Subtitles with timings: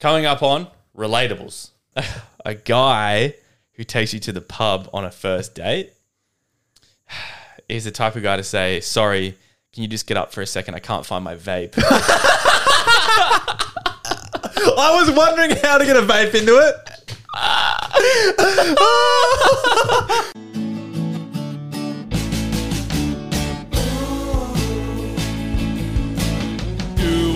[0.00, 1.70] Coming up on Relatables.
[2.44, 3.34] a guy
[3.74, 5.92] who takes you to the pub on a first date
[7.68, 9.36] is the type of guy to say, Sorry,
[9.74, 10.74] can you just get up for a second?
[10.74, 11.74] I can't find my vape.
[14.72, 16.74] I was wondering how to get a vape into it.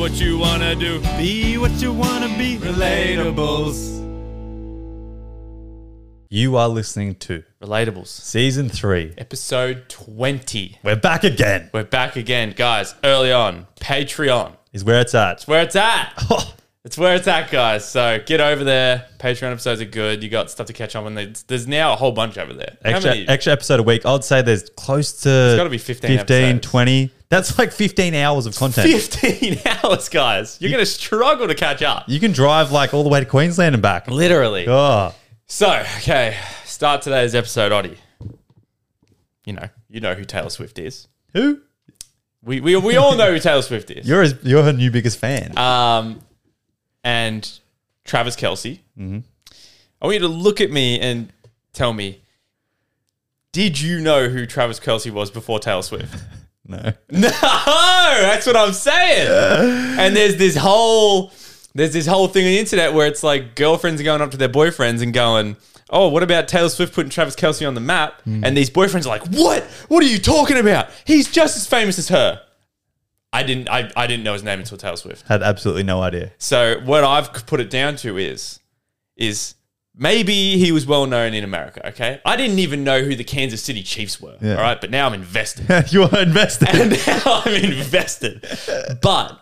[0.04, 1.00] what you want to do.
[1.16, 2.58] Be what you want to be.
[2.58, 4.02] Relatables.
[6.28, 8.08] You are listening to Relatables.
[8.08, 9.14] season three.
[9.16, 10.80] Episode 20.
[10.82, 11.70] We're back again.
[11.72, 12.52] We're back again.
[12.54, 14.54] Guys, early on, Patreon.
[14.74, 15.38] Is where it's at.
[15.38, 16.12] It's where it's at.
[16.30, 16.50] Oh.
[16.84, 17.88] It's where it's at, guys.
[17.88, 19.06] So get over there.
[19.18, 20.22] Patreon episodes are good.
[20.22, 21.14] You got stuff to catch up on.
[21.14, 22.76] There's, there's now a whole bunch over there.
[22.84, 23.26] How Extra, many?
[23.26, 24.04] extra episode a week.
[24.04, 26.66] I'd say there's close to gotta be 15 15 episodes.
[26.70, 27.10] 20.
[27.34, 28.88] That's like 15 hours of content.
[28.88, 30.56] 15 hours, guys.
[30.60, 32.04] You're going to struggle to catch up.
[32.08, 34.06] You can drive like all the way to Queensland and back.
[34.08, 34.66] Literally.
[34.68, 35.12] Oh,
[35.46, 35.68] So,
[35.98, 37.96] okay, start today's episode, Ottie.
[39.44, 41.08] You know, you know who Taylor Swift is.
[41.32, 41.60] who?
[42.40, 44.06] We, we, we all know who Taylor Swift is.
[44.08, 45.58] You're his, you're her new biggest fan.
[45.58, 46.20] Um,
[47.02, 47.50] and
[48.04, 48.78] Travis Kelce.
[48.96, 49.22] I
[50.06, 51.32] want you to look at me and
[51.72, 52.20] tell me,
[53.50, 56.14] did you know who Travis Kelce was before Taylor Swift?
[56.66, 56.92] No.
[57.10, 59.28] No, that's what I'm saying.
[59.98, 61.32] and there's this whole
[61.74, 64.36] there's this whole thing on the internet where it's like girlfriends are going up to
[64.36, 65.56] their boyfriends and going,
[65.90, 68.44] "Oh, what about Taylor Swift putting Travis Kelce on the map?" Hmm.
[68.44, 69.62] And these boyfriends are like, "What?
[69.88, 70.88] What are you talking about?
[71.04, 72.40] He's just as famous as her."
[73.32, 75.26] I didn't I, I didn't know his name until Taylor Swift.
[75.26, 76.30] Had absolutely no idea.
[76.38, 78.60] So what I've put it down to is
[79.16, 79.56] is
[79.96, 82.20] maybe he was well known in America, okay?
[82.24, 84.56] I didn't even know who the Kansas City Chiefs were, Yeah.
[84.56, 84.80] all right?
[84.80, 85.66] But now I'm invested.
[85.92, 86.68] you are invested.
[86.70, 88.44] and now I'm invested.
[89.02, 89.38] But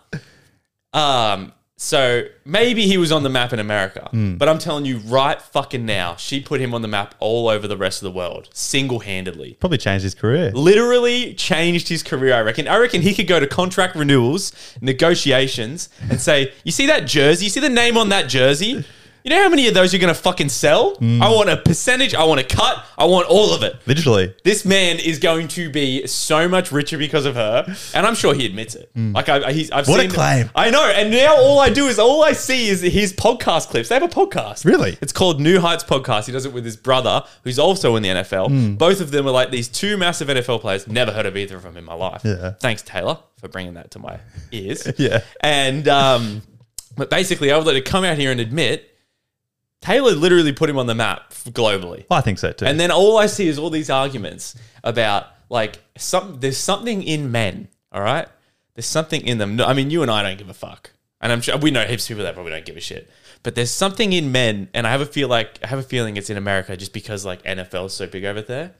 [0.93, 4.09] um so maybe he was on the map in America.
[4.13, 7.67] But I'm telling you right fucking now, she put him on the map all over
[7.67, 9.57] the rest of the world, single-handedly.
[9.59, 10.53] Probably changed his career.
[10.53, 12.69] Literally changed his career, I reckon.
[12.69, 17.47] I reckon he could go to contract renewals, negotiations, and say, You see that jersey?
[17.47, 18.85] You see the name on that jersey?
[19.25, 20.97] You know how many of those you're gonna fucking sell?
[21.01, 23.77] I want a percentage, I want a cut, I want all of it.
[23.87, 24.35] Literally.
[24.45, 28.35] This man is going to be so much richer because of her, and I'm sure
[28.35, 28.91] he admits it.
[28.97, 30.51] Like I, I- he's, I've What a seen, claim.
[30.55, 33.89] I know, and now all I do is all I see is his podcast clips.
[33.89, 34.65] They have a podcast.
[34.65, 34.99] Really?
[35.01, 36.27] It's called New Heights Podcast.
[36.27, 38.49] He does it with his brother, who's also in the NFL.
[38.49, 38.75] Hmm.
[38.75, 40.87] Both of them are like these two massive NFL players.
[40.89, 42.23] Never heard of either of them in my life.
[42.25, 42.53] Yeah.
[42.61, 44.19] Thanks, Taylor, for bringing that to my
[44.51, 44.87] ears.
[44.99, 45.21] Yeah.
[45.41, 46.43] And um,
[46.97, 48.89] but basically, I would like to come out here and admit.
[49.83, 52.07] Taylor literally put him on the map globally.
[52.11, 52.65] I think so too.
[52.65, 57.31] And then all I see is all these arguments about like some there's something in
[57.31, 58.29] men, all right?
[58.75, 59.57] There's something in them.
[59.57, 60.93] No, I mean, you and I don't give a fuck.
[61.21, 63.11] And I'm sure we know heaps of people that probably don't give a shit.
[63.43, 66.17] But there's something in men, and I have a feel like I have a feeling
[66.17, 68.73] it's in America just because like NFL is so big over there,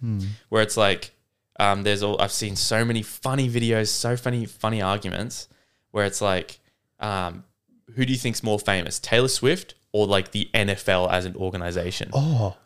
[0.49, 1.13] where it's like
[1.59, 5.49] um, there's all I've seen so many funny videos, so funny funny arguments,
[5.91, 6.61] where it's like,
[7.01, 7.45] um,
[7.95, 12.11] who do you think's more famous, Taylor Swift or like the NFL as an organization?
[12.13, 12.57] oh,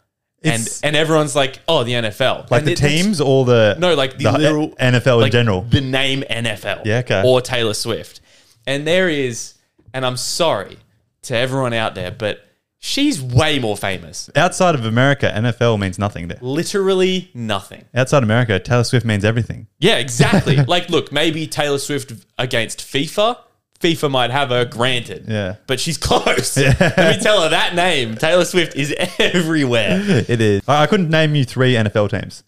[0.42, 3.76] and it's and everyone's like, oh, the NFL, like And the it- teams or the
[3.78, 5.62] No, like the, the literal NFL in like general.
[5.62, 7.22] the name NFL, Yeah, okay.
[7.24, 8.20] or Taylor Swift,
[8.66, 9.54] and there is,
[9.94, 10.76] and I'm sorry
[11.22, 12.42] to everyone out there, but
[12.78, 14.30] she's way more famous.
[14.36, 16.38] Outside of America, NFL means nothing there.
[16.40, 17.84] Literally nothing.
[17.94, 19.66] Outside America, Taylor Swift means everything.
[19.80, 20.56] Yeah, exactly.
[20.68, 23.38] like, look, maybe Taylor Swift against FIFA.
[23.78, 25.26] FIFA might have her granted.
[25.28, 25.56] Yeah.
[25.66, 26.56] But she's close.
[26.56, 28.16] Let me tell her that name.
[28.16, 30.02] Taylor Swift is everywhere.
[30.28, 30.62] It is.
[30.66, 32.42] I, I couldn't name you three NFL teams.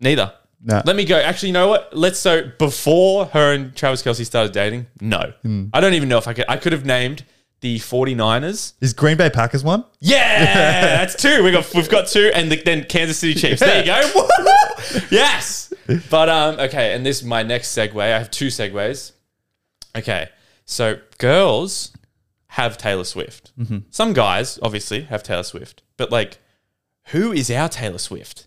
[0.00, 0.32] Neither.
[0.62, 0.82] No.
[0.84, 1.18] Let me go.
[1.18, 1.94] Actually, you know what?
[1.94, 5.32] Let's so before her and Travis Kelce started dating, no.
[5.42, 5.66] Hmm.
[5.74, 7.24] I don't even know if I could I could have named
[7.60, 8.72] the 49ers.
[8.80, 9.84] Is Green Bay Packers one?
[10.00, 10.44] Yeah,
[10.96, 11.44] that's two.
[11.44, 13.60] We got we've got two, and the, then Kansas City Chiefs.
[13.60, 14.28] There you go.
[15.10, 15.72] Yes.
[16.10, 18.00] But um, okay, and this is my next segue.
[18.00, 19.12] I have two segues.
[19.96, 20.28] Okay,
[20.64, 21.92] so girls
[22.48, 23.52] have Taylor Swift.
[23.58, 23.78] Mm-hmm.
[23.90, 26.38] Some guys obviously have Taylor Swift, but like,
[27.08, 28.46] who is our Taylor Swift?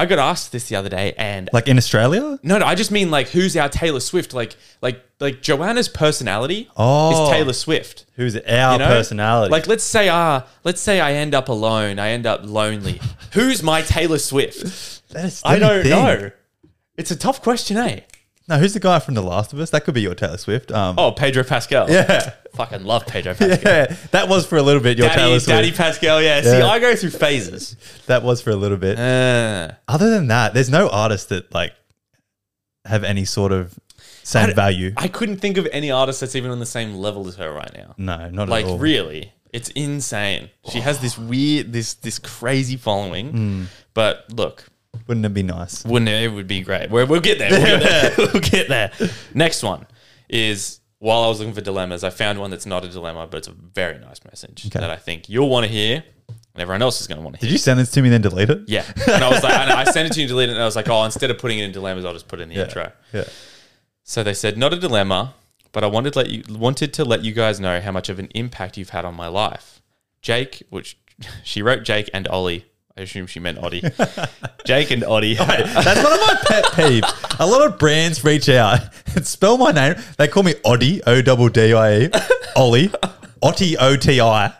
[0.00, 2.38] I got asked this the other day, and Like in Australia?
[2.44, 4.32] no, no, I just mean like who's our Taylor Swift?
[4.32, 7.24] Like, like, like Joanna's personality Oh.
[7.24, 8.06] is Taylor Swift.
[8.14, 8.86] Who's our you know?
[8.86, 9.50] personality?
[9.50, 11.98] Like, let's say, ah, let's say I end up alone.
[11.98, 13.00] I end up lonely.
[13.32, 15.08] who's my Taylor Swift?
[15.10, 15.90] That is- I don't think.
[15.94, 16.30] know.
[16.96, 18.00] It's a tough question, eh?
[18.48, 19.70] No, who's the guy from The Last of Us?
[19.70, 20.72] That could be your Taylor Swift.
[20.72, 21.90] Um, Oh, Pedro Pascal.
[21.90, 23.72] yeah, fucking love Pedro Pascal.
[23.72, 23.94] yeah.
[24.12, 24.96] That was for a little bit.
[24.98, 25.48] Your Taylor Swift.
[25.48, 26.40] Daddy Pascal, yeah.
[26.40, 26.66] See, Yeah.
[26.66, 27.76] I go through phases.
[28.06, 28.98] that was for a little bit.
[28.98, 31.72] Uh, Other than that, there's no artists that like
[32.86, 33.78] have any sort of
[34.22, 34.92] same value.
[34.96, 37.70] I couldn't think of any artist that's even on the same level as her right
[37.74, 37.94] now.
[37.98, 38.78] no, not Like at all.
[38.78, 40.50] really, it's insane.
[40.70, 43.30] She has this weird, this this crazy following.
[43.30, 43.64] Hmm.
[43.94, 44.64] But look,
[45.06, 45.84] Wouldn't it be nice?
[45.84, 46.22] wouldn't it?
[46.24, 46.90] It would be great.
[46.90, 47.50] We're, we'll get there.
[47.50, 48.12] We'll get there.
[48.32, 48.90] we'll get there.
[49.34, 49.86] Next one
[50.28, 53.38] is while I was looking for dilemmas, I found one that's not a dilemma, but
[53.38, 54.80] it's a very nice message Okay.
[54.80, 57.40] that I think you'll want to hear, and everyone else is going to want to
[57.40, 57.48] hear.
[57.48, 58.62] Did you send this to me then delete it?
[58.66, 60.60] Yeah, and I was like, and I sent it to you, and delete it, and
[60.60, 62.48] I was like, oh, instead of putting it in dilemmas, I'll just put it in
[62.48, 62.90] the intro.
[63.12, 63.24] Yeah.
[64.02, 65.34] So they said, not a dilemma,
[65.70, 68.18] but I wanted to let you wanted to let you guys know how much of
[68.18, 69.80] an impact you've had on my life.
[70.20, 70.98] Jake, which
[71.44, 72.64] she wrote Jake and Ollie.
[72.98, 73.80] I assume she meant Ottie.
[74.64, 75.36] Jake and Ottie.
[75.38, 77.36] That's one of my pet peeves.
[77.38, 78.80] A lot of brands reach out
[79.14, 79.94] and spell my name.
[80.16, 82.10] They call me Oddie, O double D I E,
[82.56, 82.90] Ollie,
[83.40, 84.52] Otty O T I.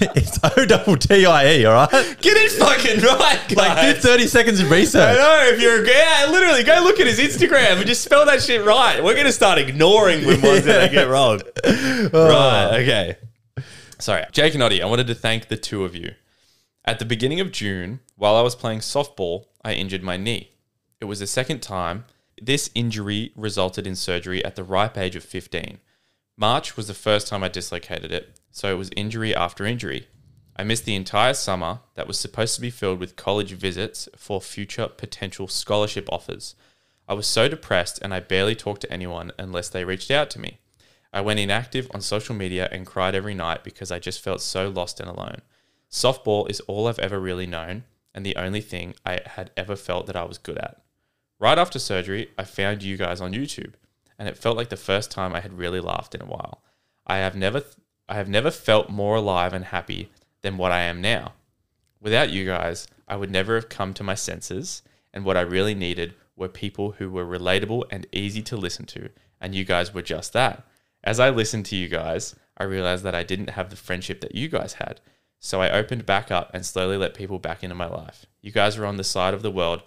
[0.00, 1.90] It's O double T I E, all right?
[2.20, 3.56] Get it fucking right, guys.
[3.56, 5.02] Like, do 30 seconds of research.
[5.02, 5.18] I research.
[5.18, 8.64] know if you're yeah, literally go look at his Instagram and just spell that shit
[8.64, 9.02] right.
[9.02, 11.40] We're gonna start ignoring when ones that I get wrong.
[11.64, 12.10] Oh.
[12.12, 13.16] Right, okay.
[13.98, 16.12] Sorry, Jake and Ottie, I wanted to thank the two of you.
[16.84, 20.52] At the beginning of June, while I was playing softball, I injured my knee.
[21.00, 22.06] It was the second time.
[22.40, 25.78] This injury resulted in surgery at the ripe age of 15.
[26.38, 30.08] March was the first time I dislocated it, so it was injury after injury.
[30.56, 34.40] I missed the entire summer that was supposed to be filled with college visits for
[34.40, 36.54] future potential scholarship offers.
[37.06, 40.40] I was so depressed and I barely talked to anyone unless they reached out to
[40.40, 40.60] me.
[41.12, 44.68] I went inactive on social media and cried every night because I just felt so
[44.68, 45.42] lost and alone.
[45.90, 47.84] Softball is all I've ever really known
[48.14, 50.80] and the only thing I had ever felt that I was good at.
[51.38, 53.74] Right after surgery, I found you guys on YouTube,
[54.18, 56.62] and it felt like the first time I had really laughed in a while.
[57.06, 57.62] I have never
[58.08, 60.10] I have never felt more alive and happy
[60.42, 61.34] than what I am now.
[62.00, 64.82] Without you guys, I would never have come to my senses,
[65.14, 69.10] and what I really needed were people who were relatable and easy to listen to,
[69.40, 70.64] and you guys were just that.
[71.04, 74.34] As I listened to you guys, I realized that I didn't have the friendship that
[74.34, 75.00] you guys had.
[75.40, 78.26] So I opened back up and slowly let people back into my life.
[78.42, 79.82] You guys are on the side of the world.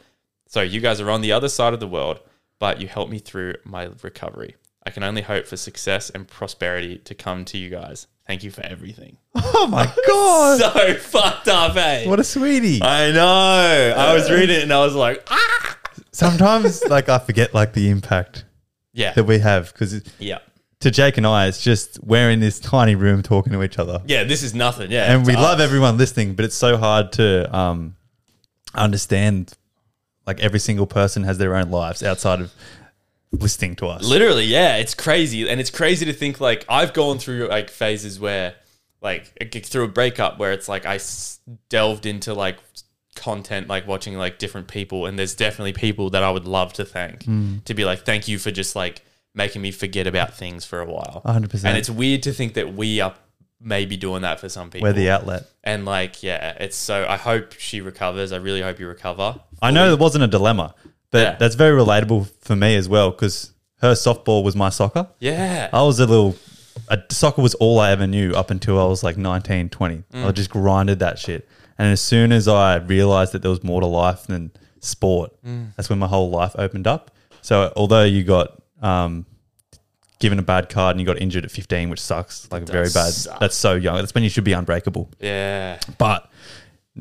[0.48, 2.20] So you guys are on the other side of the world,
[2.60, 4.56] but you helped me through my recovery.
[4.86, 8.08] I can only hope for success and prosperity to come to you guys.
[8.28, 9.18] Thank you for everything.
[9.56, 10.60] Oh my God.
[10.60, 12.06] So fucked up, eh?
[12.10, 12.82] What a sweetie.
[12.82, 13.94] I know.
[13.96, 15.78] I was reading it and I was like, ah.
[16.12, 18.44] Sometimes, like, I forget, like, the impact
[18.92, 19.14] Yeah.
[19.14, 20.40] that we have because Yeah.
[20.84, 24.02] To Jake and I, it's just we're in this tiny room talking to each other.
[24.06, 24.92] Yeah, this is nothing.
[24.92, 25.12] Yeah.
[25.14, 27.96] and we to love everyone listening, but it's so hard to um,
[28.76, 29.54] understand.
[30.26, 32.54] Like every single person has their own lives outside of
[33.32, 34.06] listening to us.
[34.06, 38.20] Literally, yeah, it's crazy, and it's crazy to think like I've gone through like phases
[38.22, 38.56] where,
[39.02, 39.34] like,
[39.66, 42.58] through a breakup where it's like I s- delved into like
[43.16, 46.86] content, like watching like different people, and there's definitely people that I would love to
[46.86, 47.26] thank
[47.66, 49.02] to be like, thank you for just like
[49.36, 51.22] making me forget about things for a while.
[51.26, 51.66] 100%.
[51.66, 53.16] And it's weird to think that we are
[53.60, 54.88] maybe doing that for some people.
[54.88, 55.46] We're the outlet.
[55.64, 57.06] and like, yeah, it's so.
[57.08, 58.32] I hope she recovers.
[58.32, 59.40] I really hope you recover.
[59.62, 60.76] I know it wasn't a dilemma,
[61.12, 61.36] but Yeah.
[61.36, 65.08] that's very relatable for me as well because her softball was my soccer.
[65.20, 65.70] Yeah.
[65.74, 66.36] I was a little,
[67.12, 69.96] soccer was all I ever knew up until I was like 19, 20.
[69.96, 70.34] I mm.
[70.34, 71.48] just grinded that shit.
[71.78, 75.76] And as soon as I realized that there was more to life than sport, mm.
[75.76, 77.12] that's when my whole life opened up.
[77.42, 79.26] So although you got um,
[80.20, 83.12] given a bad card and you got injured at 15, which sucks, like very bad.
[83.14, 83.40] suck.
[83.40, 83.96] That's so young.
[83.98, 85.10] That's when you should be unbreakable.
[85.20, 85.80] Yeah.
[85.98, 86.30] But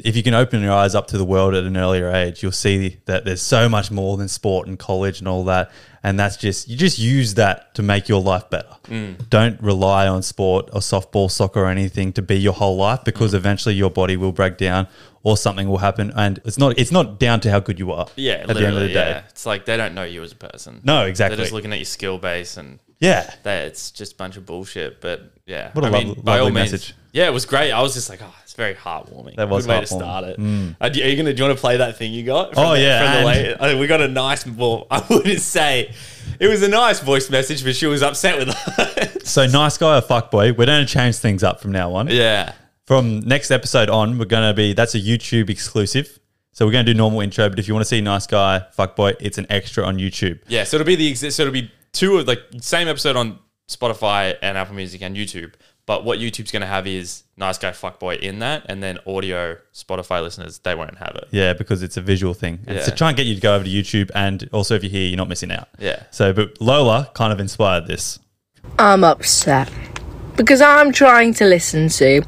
[0.03, 2.51] if you can open your eyes up to the world at an earlier age, you'll
[2.53, 5.71] see that there's so much more than sport and college and all that.
[6.03, 8.75] And that's just, you just use that to make your life better.
[9.29, 13.35] Don't rely on sport or softball, soccer, or anything to be your whole life because
[13.35, 14.89] eventually your body will break down
[15.23, 16.13] or something will happen.
[16.17, 18.07] And it's not, it's not down to how good you are.
[18.17, 19.11] Yeah, at the end of the literally, day.
[19.11, 19.23] yeah.
[19.31, 20.81] It's like they don't know you as a person.
[20.85, 21.37] No, exactly.
[21.37, 23.33] They're just looking at your skill base and Yeah.
[23.45, 25.01] that it's just a bunch of bullshit.
[25.01, 26.95] But yeah, What a I lovely- mean, by all lovely means, message.
[27.13, 27.73] yeah, it was great.
[27.73, 29.37] I was just like, oh, it's very heartwarming.
[29.37, 30.39] That was Good way to start it.
[30.81, 31.33] Uh, do- are you gonna?
[31.33, 32.53] Do you want to play that thing you got?
[32.57, 34.47] Oh, yeah, the late, I mean, we got a nice.
[34.47, 35.91] Well, I wouldn't say
[36.39, 39.29] it was a nice voice message, but she was upset with us.
[39.31, 40.53] So nice guy or fuck boy.
[40.53, 42.09] we're to change things up from now on.
[42.09, 42.53] yeah,
[42.93, 46.19] From next episode on, we're going to be, that's a YouTube exclusive.
[46.53, 48.67] So we're going to do normal intro, but if you want to see nice guy,
[48.77, 50.41] fuckboy, it's an extra on YouTube.
[50.47, 51.39] Yeah, so it'll be the exist.
[51.39, 55.55] So it'll be two of like same episode on Spotify and Apple Music and YouTube.
[55.87, 59.57] But what YouTube's going to have is nice guy fuckboy in that, and then audio
[59.73, 61.29] Spotify listeners they won't have it.
[61.31, 62.59] Yeah, because it's a visual thing.
[62.67, 62.85] And Yeah.
[62.85, 65.09] to try and get you to go over to YouTube, and also if you're here,
[65.09, 65.69] you're not missing out.
[65.79, 66.03] Yeah.
[66.11, 68.19] So, but Lola kind of inspired this.
[68.79, 69.71] I'm upset
[70.37, 72.23] because I'm trying to listen to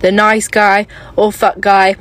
[0.00, 0.86] the nice guy
[1.16, 1.96] or fuck guy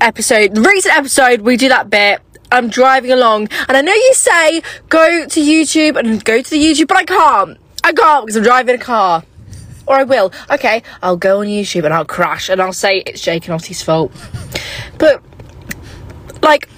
[0.00, 0.54] episode.
[0.54, 2.20] The recent episode, we do that bit.
[2.50, 6.62] I'm driving along, and I know you say go to YouTube and go to the
[6.62, 7.58] YouTube, but I can't.
[7.82, 9.24] I can't because I'm driving a car.
[9.86, 10.32] Or I will.
[10.50, 13.82] Okay, I'll go on YouTube and I'll crash and I'll say it's Jake and Ottie's
[13.82, 14.12] fault.
[14.98, 15.22] But
[16.42, 16.68] like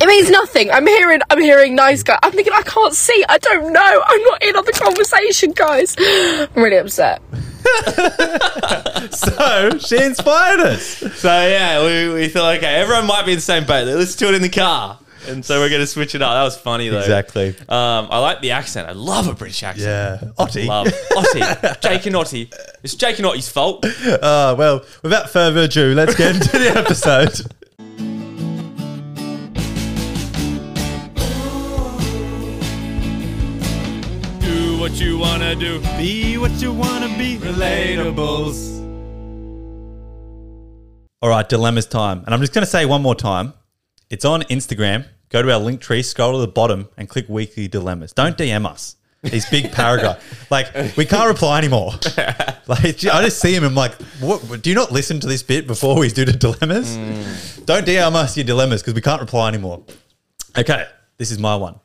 [0.00, 0.70] it means nothing.
[0.70, 2.18] I'm hearing I'm hearing nice guy.
[2.22, 3.24] I'm thinking I can't see.
[3.28, 4.02] I don't know.
[4.06, 5.94] I'm not in on the conversation, guys.
[5.98, 7.22] I'm really upset.
[9.12, 10.84] So she inspired us.
[10.86, 13.86] So yeah, we, we thought okay, everyone might be in the same boat.
[13.86, 16.32] Let's do it in the car, and so we're going to switch it up.
[16.34, 17.00] That was funny though.
[17.00, 17.48] Exactly.
[17.68, 18.88] Um, I like the accent.
[18.88, 20.22] I love a British accent.
[20.22, 20.30] Yeah.
[20.38, 20.66] Ottie.
[20.66, 22.52] Love Ottie, Jake and Ottie.
[22.82, 23.84] It's Jake and Ottie's fault.
[24.22, 27.40] Uh, well, without further ado, let's get into the episode.
[35.02, 35.80] You wanna do.
[35.98, 37.36] Be what you want to be.
[37.36, 38.80] Relatables.
[41.20, 42.22] All right, dilemmas time.
[42.24, 43.52] And I'm just going to say one more time.
[44.10, 45.06] It's on Instagram.
[45.28, 48.12] Go to our link tree, scroll to the bottom, and click weekly dilemmas.
[48.12, 48.96] Don't DM us.
[49.22, 50.20] These big paragraph.
[50.50, 51.92] Like, we can't reply anymore.
[52.68, 53.64] Like, I just see him.
[53.64, 56.96] I'm like, what, do you not listen to this bit before we do the dilemmas?
[56.96, 57.66] Mm.
[57.66, 59.82] Don't DM us your dilemmas because we can't reply anymore.
[60.56, 60.86] Okay,
[61.18, 61.80] this is my one.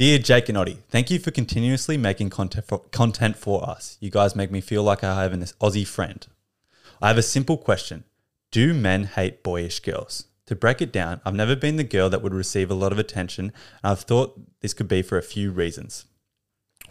[0.00, 3.98] Dear Jake and Ottie, thank you for continuously making content for, content for us.
[4.00, 6.26] You guys make me feel like I have an Aussie friend.
[7.02, 8.04] I have a simple question.
[8.50, 10.24] Do men hate boyish girls?
[10.46, 12.98] To break it down, I've never been the girl that would receive a lot of
[12.98, 13.52] attention,
[13.82, 16.06] and I've thought this could be for a few reasons.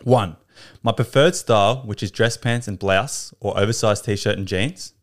[0.03, 0.37] One,
[0.83, 4.93] my preferred style, which is dress pants and blouse or oversized t shirt and jeans.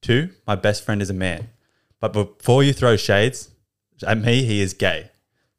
[0.00, 1.50] Two, my best friend is a man.
[1.98, 3.50] But before you throw shades
[4.06, 5.10] at me, he is gay.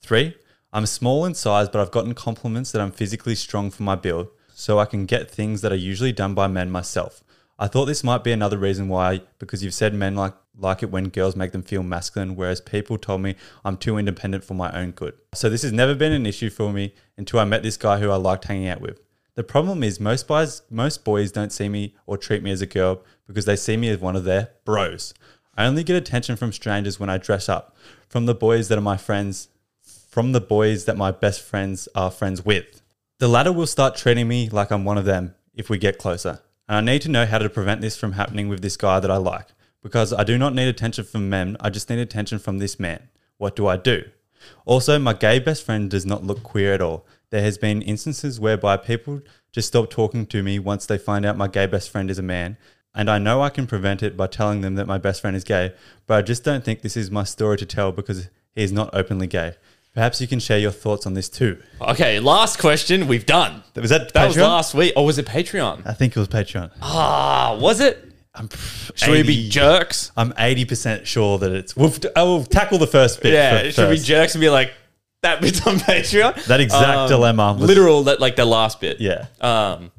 [0.01, 0.35] Three,
[0.77, 4.27] I'm small in size, but I've gotten compliments that I'm physically strong for my build,
[4.53, 7.23] so I can get things that are usually done by men myself.
[7.57, 10.91] I thought this might be another reason why, because you've said men like like it
[10.91, 13.33] when girls make them feel masculine, whereas people told me
[13.65, 15.15] I'm too independent for my own good.
[15.33, 18.11] So this has never been an issue for me until I met this guy who
[18.11, 19.01] I liked hanging out with.
[19.33, 22.67] The problem is most boys most boys don't see me or treat me as a
[22.67, 25.15] girl because they see me as one of their bros.
[25.57, 27.75] I only get attention from strangers when I dress up,
[28.07, 29.47] from the boys that are my friends,
[30.17, 32.81] from the boys that my best friends are friends with.
[33.19, 36.39] The latter will start treating me like I'm one of them if we get closer.
[36.67, 39.11] And I need to know how to prevent this from happening with this guy that
[39.11, 39.45] I like.
[39.83, 43.09] Because I do not need attention from men, I just need attention from this man.
[43.37, 44.05] What do I do?
[44.65, 47.05] Also, my gay best friend does not look queer at all.
[47.29, 49.21] There has been instances whereby people
[49.51, 52.23] just stop talking to me once they find out my gay best friend is a
[52.23, 52.57] man,
[52.95, 55.43] and I know I can prevent it by telling them that my best friend is
[55.43, 55.75] gay,
[56.07, 58.89] but I just don't think this is my story to tell because he is not
[58.93, 59.53] openly gay.
[59.97, 61.57] Perhaps you can share your thoughts on this too.
[61.81, 63.07] Okay, last question.
[63.07, 63.63] We've done.
[63.75, 64.41] Was that That was Patreon?
[64.41, 64.93] last week.
[64.95, 65.87] Or was it Patreon?
[65.87, 66.69] I think it was Patreon.
[66.83, 68.07] Ah, was it?
[68.35, 68.47] I'm
[68.93, 70.11] Should we be 80 jerks?
[70.15, 71.75] I'm 80% sure that it's.
[71.75, 73.33] We'll, I will tackle the first bit.
[73.33, 74.05] Yeah, fir- should we first.
[74.05, 74.71] jerks and be like,
[75.23, 76.45] that bit's on Patreon?
[76.45, 79.01] That exact dilemma was- Literal, that like the last bit.
[79.01, 79.25] Yeah.
[79.41, 79.91] Um.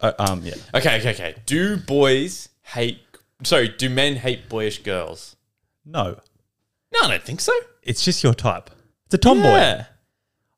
[0.00, 0.54] Uh, um, yeah.
[0.74, 1.34] Okay, okay, okay.
[1.44, 3.00] Do boys hate?
[3.44, 5.36] Sorry, do men hate boyish girls?
[5.84, 6.16] No,
[6.94, 7.52] No, I don't think so.
[7.82, 8.70] it's just your type.
[9.12, 9.48] It's a tomboy.
[9.48, 9.84] Yeah.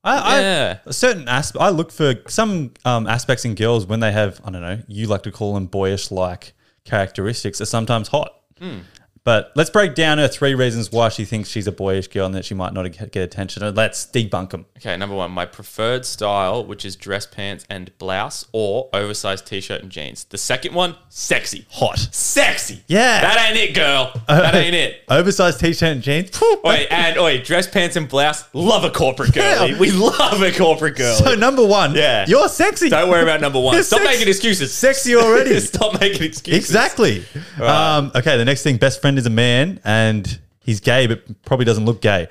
[0.04, 0.78] I, Yeah.
[0.87, 1.61] I, a certain aspect.
[1.61, 4.40] I look for some um, aspects in girls when they have.
[4.44, 4.80] I don't know.
[4.87, 6.52] You like to call them boyish like
[6.84, 7.61] characteristics.
[7.61, 8.32] Are sometimes hot.
[8.61, 8.80] Hmm.
[9.24, 12.34] But let's break down her three reasons why she thinks she's a boyish girl and
[12.34, 13.62] that she might not get attention.
[13.62, 14.66] And Let's debunk them.
[14.76, 19.80] Okay, number one, my preferred style, which is dress pants and blouse or oversized t-shirt
[19.82, 20.24] and jeans.
[20.24, 21.64] The second one, sexy.
[21.70, 21.98] Hot.
[22.12, 22.82] Sexy.
[22.86, 23.22] Yeah.
[23.22, 24.12] That ain't it, girl.
[24.28, 25.04] That ain't it.
[25.08, 26.30] Oversized t-shirt and jeans.
[26.42, 28.44] Oi, and oi, dress pants and blouse.
[28.52, 29.70] Love a corporate girlie.
[29.72, 29.78] Yeah.
[29.78, 31.16] We love a corporate girl.
[31.16, 32.26] So number one, Yeah.
[32.28, 32.90] you're sexy.
[32.90, 33.82] Don't worry about number one.
[33.84, 34.74] Stop making excuses.
[34.74, 35.58] Sexy already.
[35.60, 36.58] Stop making excuses.
[36.62, 37.24] Exactly.
[37.58, 41.64] Um, okay, the next thing best friend is a man and he's gay, but probably
[41.64, 42.28] doesn't look gay.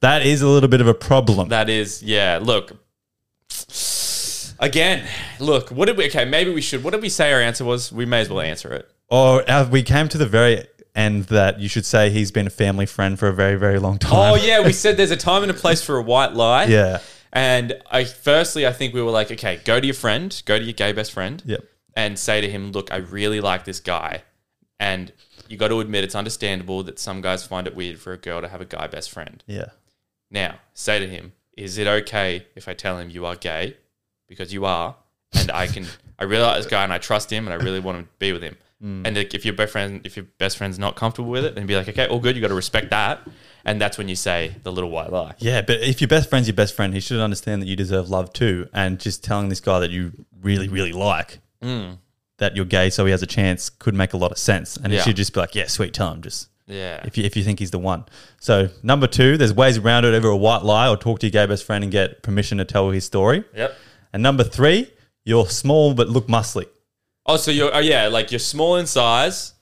[0.00, 1.48] That is a little bit of a problem.
[1.48, 2.38] That is, yeah.
[2.42, 2.72] Look,
[4.58, 5.06] again,
[5.40, 5.70] look.
[5.70, 6.06] What did we?
[6.06, 6.84] Okay, maybe we should.
[6.84, 7.92] What did we say our answer was?
[7.92, 8.90] We may as well answer it.
[9.08, 12.50] or uh, we came to the very end that you should say he's been a
[12.50, 14.32] family friend for a very, very long time.
[14.32, 16.64] Oh yeah, we said there's a time and a place for a white lie.
[16.64, 16.98] Yeah.
[17.32, 20.64] And I firstly, I think we were like, okay, go to your friend, go to
[20.64, 21.64] your gay best friend, Yep.
[21.94, 24.22] and say to him, look, I really like this guy.
[24.80, 25.12] And
[25.48, 28.40] you got to admit it's understandable that some guys find it weird for a girl
[28.40, 29.42] to have a guy best friend.
[29.46, 29.70] Yeah.
[30.30, 33.76] Now, say to him, is it okay if I tell him you are gay?
[34.28, 34.96] Because you are,
[35.32, 35.86] and I can,
[36.18, 38.32] I really like this guy and I trust him and I really want to be
[38.32, 38.56] with him.
[38.82, 39.06] Mm.
[39.06, 41.76] And if your best friend, if your best friend's not comfortable with it, then be
[41.76, 42.36] like, okay, all good.
[42.36, 43.26] You got to respect that,
[43.64, 45.34] and that's when you say the little white lie.
[45.38, 48.10] Yeah, but if your best friend's your best friend, he should understand that you deserve
[48.10, 48.68] love too.
[48.74, 50.12] And just telling this guy that you
[50.42, 51.96] really, really like mm.
[52.38, 54.76] That you're gay, so he has a chance, could make a lot of sense.
[54.76, 54.98] And Yeah.
[55.00, 57.00] he should just be like, "Yeah, sweet, tell him just." Yeah.
[57.04, 58.04] If you, if you think he's the one.
[58.40, 61.30] So number two, there's ways around it, either a white lie or talk to your
[61.30, 63.44] gay best friend and get permission to tell his story.
[63.54, 63.74] Yep.
[64.12, 64.90] And number three,
[65.24, 66.66] you're small but look muscly.
[67.24, 69.54] Oh, so you're, oh yeah, like you're small in size,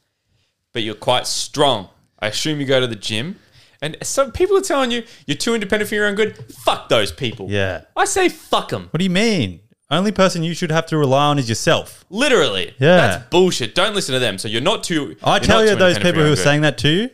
[0.73, 1.89] but you're quite strong.
[2.21, 3.37] I assume you go to the gym.
[3.83, 6.37] And some people are telling you you're too independent for your own good.
[6.55, 7.51] Fuck those people.
[7.51, 7.83] Yeah.
[7.95, 8.89] I say fuck them.
[8.93, 9.61] What do you mean?
[9.91, 12.05] Only person you should have to rely on is yourself.
[12.11, 12.75] Literally.
[12.79, 12.97] Yeah.
[12.97, 13.75] That's bullshit.
[13.75, 14.39] Don't listen to them.
[14.39, 15.17] So you're not too.
[15.23, 17.11] I tell you, those people who are saying that to you,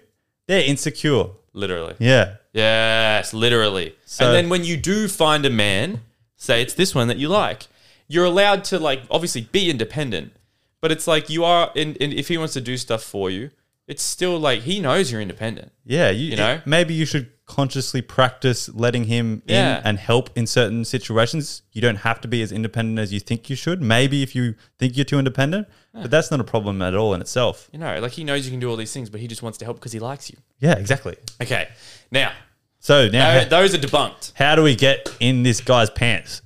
[0.47, 1.27] they're insecure.
[1.53, 1.95] Literally.
[1.99, 2.37] Yeah.
[2.53, 3.95] Yes, literally.
[4.05, 6.01] So- and then when you do find a man,
[6.37, 7.67] say it's this one that you like,
[8.09, 10.33] you're allowed to like obviously be independent,
[10.81, 11.71] but it's like you are.
[11.75, 13.51] In if he wants to do stuff for you,
[13.87, 15.71] it's still like he knows you're independent.
[15.85, 16.61] Yeah, you, You know?
[16.65, 19.79] maybe you should consciously practice letting him Yeah.
[19.81, 21.63] in and help in certain situations.
[21.73, 23.83] You don't have to be as independent as you think you should.
[23.83, 27.21] Maybe if you think you're too independent, but that's not a problem at all in
[27.21, 27.69] itself.
[27.73, 29.59] You know, like he knows you can do all these things, but he just wants
[29.59, 30.37] to help because he likes you.
[30.61, 31.17] Yeah, exactly.
[31.43, 31.69] Okay,
[32.13, 32.33] now
[32.79, 34.33] So now, how, those are debunked.
[34.37, 36.43] how do we get in this guy's pants?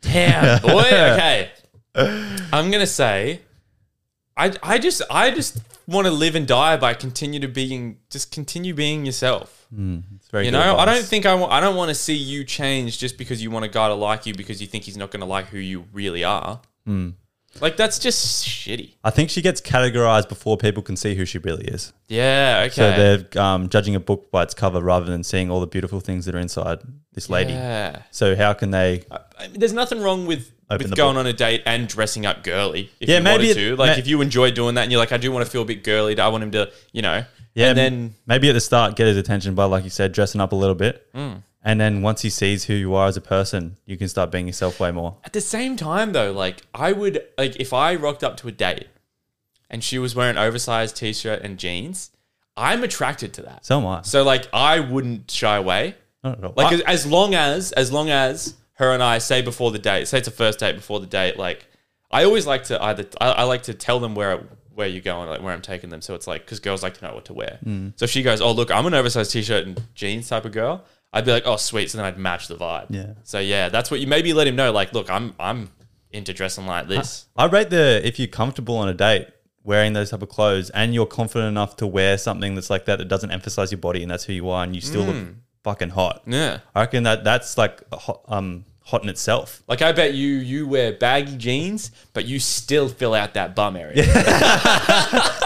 [0.00, 0.82] Damn, boy.
[1.14, 1.50] Okay,
[2.52, 3.40] I'm gonna say,
[4.36, 8.32] I I just I just want to live and die by continue to being just
[8.32, 9.66] continue being yourself.
[10.16, 11.52] It's very You know, I don't think I want.
[11.52, 14.26] I don't want to see you change just because you want a guy to like
[14.26, 16.60] you because you think he's not going to like who you really are.
[16.86, 17.10] Hmm.
[17.60, 18.94] Like that's just shitty.
[19.04, 21.92] I think she gets categorized before people can see who she really is.
[22.08, 22.64] Yeah.
[22.66, 22.74] Okay.
[22.74, 22.90] So
[23.32, 26.24] they're um, judging a book by its cover rather than seeing all the beautiful things
[26.26, 26.80] that are inside
[27.12, 27.52] this lady.
[27.52, 28.02] Yeah.
[28.10, 29.04] So how can they?
[29.38, 31.20] I mean, there's nothing wrong with Open with going book.
[31.20, 32.90] on a date and dressing up girly.
[33.00, 33.76] If Yeah, you maybe wanted to.
[33.76, 35.66] Like if you enjoy doing that and you're like, I do want to feel a
[35.66, 36.18] bit girly.
[36.18, 37.24] I want him to, you know.
[37.54, 40.40] Yeah, And then maybe at the start get his attention by, like you said, dressing
[40.40, 41.34] up a little bit, Hmm.
[41.64, 44.46] And then once he sees who you are as a person, you can start being
[44.46, 45.16] yourself way more.
[45.24, 48.52] At the same time, though, like I would like if I rocked up to a
[48.52, 48.88] date
[49.70, 52.10] and she was wearing oversized t-shirt and jeans,
[52.56, 53.64] I'm attracted to that.
[53.64, 54.02] So am I.
[54.02, 55.96] So like I wouldn't shy away.
[56.22, 56.54] Not at all.
[56.56, 59.78] Like I- as, as long as as long as her and I say before the
[59.78, 61.66] date, say it's a first date before the date, like
[62.10, 64.42] I always like to either I, I like to tell them where
[64.74, 66.02] where you're going, like where I'm taking them.
[66.02, 67.58] So it's like because girls like to know what to wear.
[67.64, 67.92] Mm.
[67.96, 70.84] So if she goes, oh look, I'm an oversized t-shirt and jeans type of girl.
[71.14, 71.90] I'd be like, oh sweet.
[71.90, 72.86] So then I'd match the vibe.
[72.90, 73.12] Yeah.
[73.22, 74.72] So yeah, that's what you maybe let him know.
[74.72, 75.70] Like, look, I'm I'm
[76.10, 77.26] into dressing like this.
[77.36, 79.28] I rate the if you're comfortable on a date
[79.62, 82.98] wearing those type of clothes and you're confident enough to wear something that's like that
[82.98, 85.26] that doesn't emphasize your body and that's who you are and you still look
[85.62, 86.22] fucking hot.
[86.26, 86.58] Yeah.
[86.74, 89.62] I reckon that that's like a hot, um hot in itself.
[89.68, 93.76] Like I bet you you wear baggy jeans, but you still fill out that bum
[93.76, 94.04] area.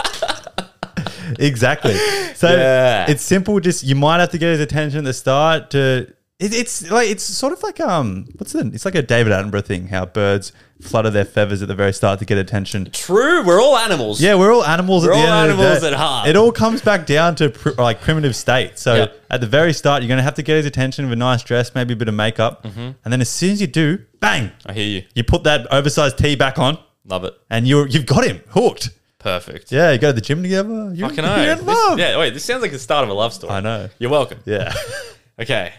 [1.39, 1.95] exactly.
[2.35, 3.09] So Yeah.
[3.09, 3.59] it's simple.
[3.59, 6.13] Just you might have to get his attention at the start to.
[6.39, 8.73] It, it's like it's sort of like um what's it?
[8.73, 9.87] It's like a David Attenborough thing.
[9.89, 12.89] How birds flutter their feathers at the very start to get attention.
[12.93, 14.21] True, we're all animals.
[14.21, 16.29] Yeah, we're all animals We're at the all end animals at heart.
[16.29, 18.79] It all comes back down to pr- like primitive state.
[18.79, 19.21] So Yep.
[19.29, 21.43] at the very start, you're going to have to get his attention with a nice
[21.43, 22.79] dress, maybe a bit of makeup, Mm-hmm.
[23.03, 25.03] and then as soon as you do, bang, I hear you.
[25.15, 27.33] you put that oversized tee back on, Love it.
[27.49, 28.91] and you're you've got him hooked.
[29.19, 29.71] Perfect.
[29.71, 30.91] Yeah, you go to the gym together.
[30.95, 31.99] You're, Fucking you're in This- love.
[31.99, 33.53] yeah, wait, this sounds like the start of a love story.
[33.53, 33.89] I know.
[33.99, 34.39] You're welcome.
[34.45, 34.73] Yeah.
[35.39, 35.71] Okay.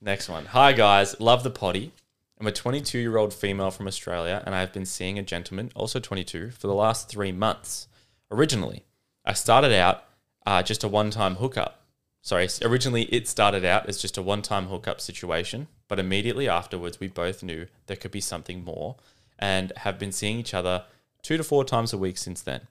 [0.00, 0.46] Next one.
[0.46, 1.92] Hi guys, love the potty.
[2.40, 5.70] I'm a 22 year old female from Australia and I have been seeing a gentleman,
[5.74, 7.86] also 22, for the last three months.
[8.30, 8.84] Originally,
[9.26, 10.04] I started out
[10.46, 11.82] uh, just a one time hookup.
[12.22, 16.98] Sorry, originally it started out as just a one time hookup situation, but immediately afterwards
[16.98, 18.96] we both knew there could be something more
[19.38, 20.84] and have been seeing each other
[21.28, 22.62] two to four times a week since then.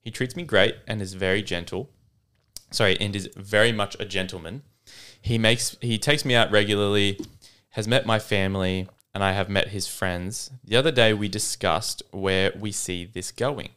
[0.00, 1.90] He treats me great and is very gentle.
[2.72, 4.62] Sorry, and is very much a gentleman.
[5.20, 7.20] He makes he takes me out regularly,
[7.70, 10.50] has met my family, and I have met his friends.
[10.64, 13.68] The other day we discussed where we see this going.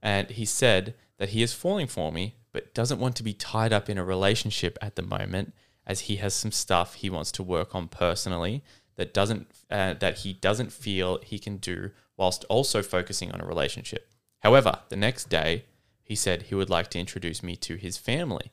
[0.00, 3.72] And he said that he is falling for me, but doesn't want to be tied
[3.72, 5.52] up in a relationship at the moment
[5.84, 8.62] as he has some stuff he wants to work on personally
[8.94, 13.46] that doesn't uh, that he doesn't feel he can do whilst also focusing on a
[13.46, 14.08] relationship.
[14.40, 15.64] However, the next day
[16.02, 18.52] he said he would like to introduce me to his family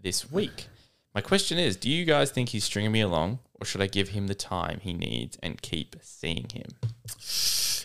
[0.00, 0.66] this week.
[1.14, 4.10] My question is, do you guys think he's stringing me along or should I give
[4.10, 6.70] him the time he needs and keep seeing him?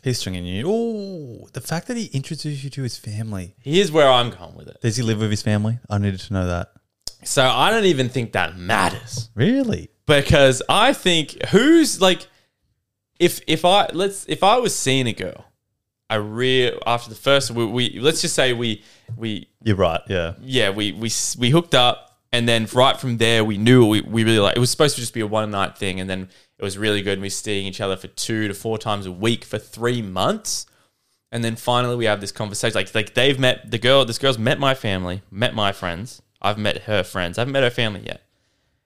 [0.04, 0.63] He's stringing you.
[0.68, 3.56] Oh, the fact that he introduced you to his family.
[3.62, 4.80] Here's where I'm going with it.
[4.82, 5.80] Does he live with his family?
[5.90, 6.72] I needed to know that.
[7.24, 9.90] So I don't even think that matters Really?
[10.06, 12.28] because I think who's like,
[13.20, 15.46] if if I let's if I was seeing a girl,
[16.10, 18.84] I real after the first we, we let's just say we
[19.16, 20.02] we You're right.
[20.08, 20.34] Yeah.
[20.42, 24.24] yeah, we we we hooked up, and then right from there, we knew we, we
[24.24, 24.56] really like.
[24.56, 27.02] It was supposed to just be a one night thing, and then it was really
[27.02, 27.14] good.
[27.14, 30.66] And we seeing each other for two to four times a week for three months,
[31.32, 32.76] and then finally we have this conversation.
[32.76, 34.06] Like like they've met the girl.
[34.06, 36.22] This girl's met my family, met my friends.
[36.42, 37.38] I've met her friends.
[37.38, 38.22] I haven't met her family yet.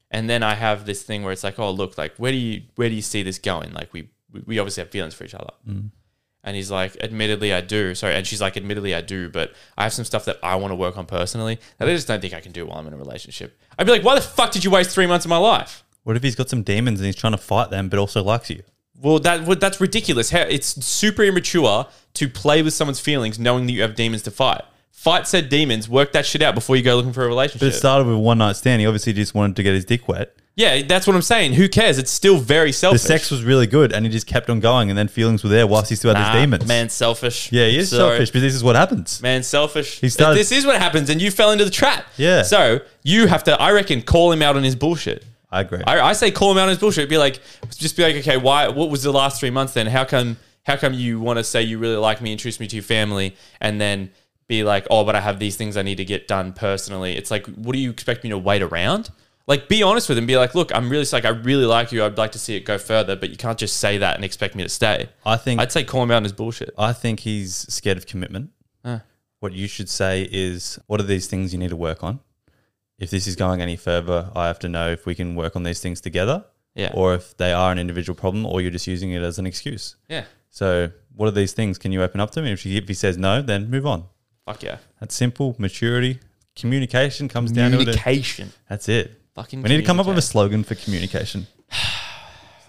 [0.09, 2.63] And then I have this thing where it's like, oh look, like where do you
[2.75, 3.73] where do you see this going?
[3.73, 4.09] Like we
[4.45, 5.51] we- obviously have feelings for each other.
[5.67, 5.91] Mm.
[6.43, 7.93] And he's like, admittedly, I do.
[7.93, 8.15] Sorry.
[8.15, 9.29] And she's like, admittedly, I do.
[9.29, 12.07] But I have some stuff that I want to work on personally that I just
[12.07, 13.59] don't think I can do while I'm in a relationship.
[13.77, 15.83] I'd be like, why the fuck did you waste three months of my life?
[16.03, 18.49] What if he's got some demons and he's trying to fight them, but also likes
[18.49, 18.63] you?
[18.99, 20.33] Well, that well, that's ridiculous.
[20.33, 24.63] It's super immature to play with someone's feelings knowing that you have demons to fight.
[25.01, 27.61] Fight said demons, work that shit out before you go looking for a relationship.
[27.61, 28.81] But it started with a one night stand.
[28.81, 30.35] He obviously just wanted to get his dick wet.
[30.55, 31.53] yeah, that's what I'm saying.
[31.53, 31.97] Who cares?
[31.97, 33.01] It's still very The selfish.
[33.01, 35.65] sex was really good, and he just kept on going, and then feelings were there
[35.65, 36.67] whilst he still had Nah, his demons.
[36.67, 37.51] Man, selfish.
[37.51, 38.11] yeah, he is Sorry.
[38.11, 39.19] selfish, but this is what happens.
[39.23, 39.99] Man, selfish.
[39.99, 42.05] He started- this is what happens, and you fell into the trap.
[42.17, 42.43] Yeah.
[42.43, 45.25] So you have to, I reckon, call him out on his bullshit.
[45.51, 45.81] I agree.
[45.87, 47.09] I, I say call him out on his bullshit.
[47.09, 47.39] Be like,
[47.75, 48.67] just be like, okay, why?
[48.67, 49.87] What was the last three months then?
[49.87, 50.37] How come?
[50.63, 53.35] How come you want to say you really like me, introduce me to your family,
[53.59, 54.11] and then
[54.51, 57.15] be like, oh, but I have these things I need to get done personally.
[57.15, 59.09] It's like, what do you expect me to wait around?
[59.47, 60.25] Like, be honest with him.
[60.25, 62.03] Be like, look, I'm really like, I really like you.
[62.03, 64.53] I'd like to see it go further, but you can't just say that and expect
[64.55, 65.07] me to stay.
[65.25, 66.69] I think I'd say call him out on his bullshit.
[66.77, 68.51] I think he's scared of commitment.
[69.39, 72.19] What you should say is, what are these things you need to work on?
[72.99, 75.63] If this is going any further, I have to know if we can work on
[75.63, 76.91] these things together, Yeah.
[76.93, 79.95] or if they are an individual problem, or you're just using it as an excuse.
[80.07, 80.25] Yeah.
[80.51, 81.79] So, what are these things?
[81.79, 82.51] Can you open up to me?
[82.51, 84.05] If, she, if he says no, then move on.
[84.45, 84.77] Fuck yeah.
[84.99, 85.55] That's simple.
[85.59, 86.19] Maturity,
[86.55, 87.79] communication comes down to it.
[87.85, 88.51] Communication.
[88.69, 89.19] That's it.
[89.35, 90.29] Fucking We need to come up with a communicate.
[90.31, 91.47] slogan for communication.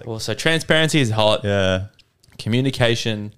[0.05, 1.45] Well, so transparency is hot.
[1.45, 1.87] Yeah,
[2.37, 3.33] Communication.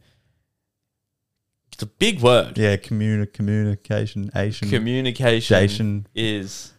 [1.73, 2.57] It's a big word.
[2.57, 2.77] yeah.
[2.77, 4.70] Communi- communication, Asian.
[4.70, 6.07] Communication Jason.
[6.14, 6.73] is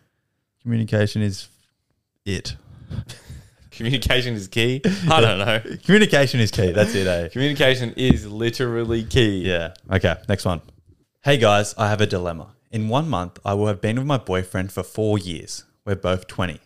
[0.64, 1.50] communication is
[2.26, 2.56] it.
[3.72, 4.82] communication is key.
[5.08, 5.60] I don't know.
[5.86, 6.72] Communication is key.
[6.72, 7.28] That's it, eh?
[7.28, 9.44] Communication is literally key.
[9.46, 9.74] Yeah.
[9.92, 10.62] Okay, next one.
[11.26, 12.54] Hey guys, I have a dilemma.
[12.70, 15.64] In one month, I will have been with my boyfriend for four years.
[15.84, 16.60] We're both 20.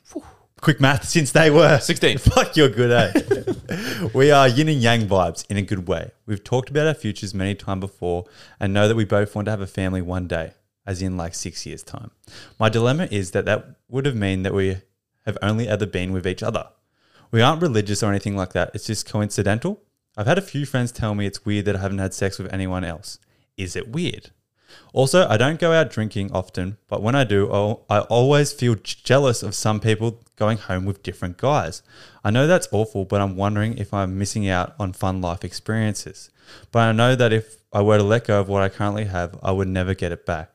[0.60, 2.18] Quick math since they were 16.
[2.18, 4.10] Fuck, you're good, eh?
[4.14, 6.12] we are yin and yang vibes in a good way.
[6.26, 8.26] We've talked about our futures many times before
[8.60, 10.52] and know that we both want to have a family one day,
[10.86, 12.12] as in like six years' time.
[12.60, 14.82] My dilemma is that that would have mean that we
[15.26, 16.68] have only ever been with each other.
[17.32, 18.72] We aren't religious or anything like that.
[18.74, 19.82] It's just coincidental.
[20.18, 22.52] I've had a few friends tell me it's weird that I haven't had sex with
[22.52, 23.20] anyone else.
[23.56, 24.32] Is it weird?
[24.94, 27.50] Also, I don't go out drinking often, but when I do,
[27.90, 31.82] I always feel jealous of some people going home with different guys.
[32.24, 36.30] I know that's awful, but I'm wondering if I'm missing out on fun life experiences.
[36.72, 39.38] But I know that if I were to let go of what I currently have,
[39.44, 40.52] I would never get it back.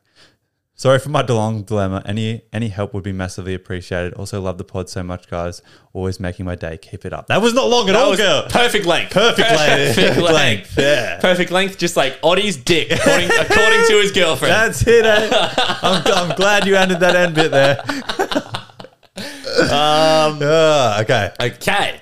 [0.77, 2.03] Sorry for my long dilemma.
[2.05, 4.15] Any any help would be massively appreciated.
[4.15, 5.63] Also, love the pod so much, guys.
[5.93, 6.77] Always making my day.
[6.79, 7.29] Keep it up.
[7.29, 8.47] That was not long at That all, was girl.
[8.51, 9.13] perfect length.
[9.13, 9.95] Perfect length.
[9.97, 10.35] Perfect length.
[10.35, 11.21] Length, yeah.
[11.21, 14.53] Perfect length, just like Ottie's dick, according, according to his girlfriend.
[14.53, 15.05] That's it.
[15.07, 15.29] Eh?
[15.83, 17.81] I'm, I'm glad you ended that end bit there.
[19.73, 20.43] um,
[21.03, 21.31] okay.
[21.41, 22.01] okay.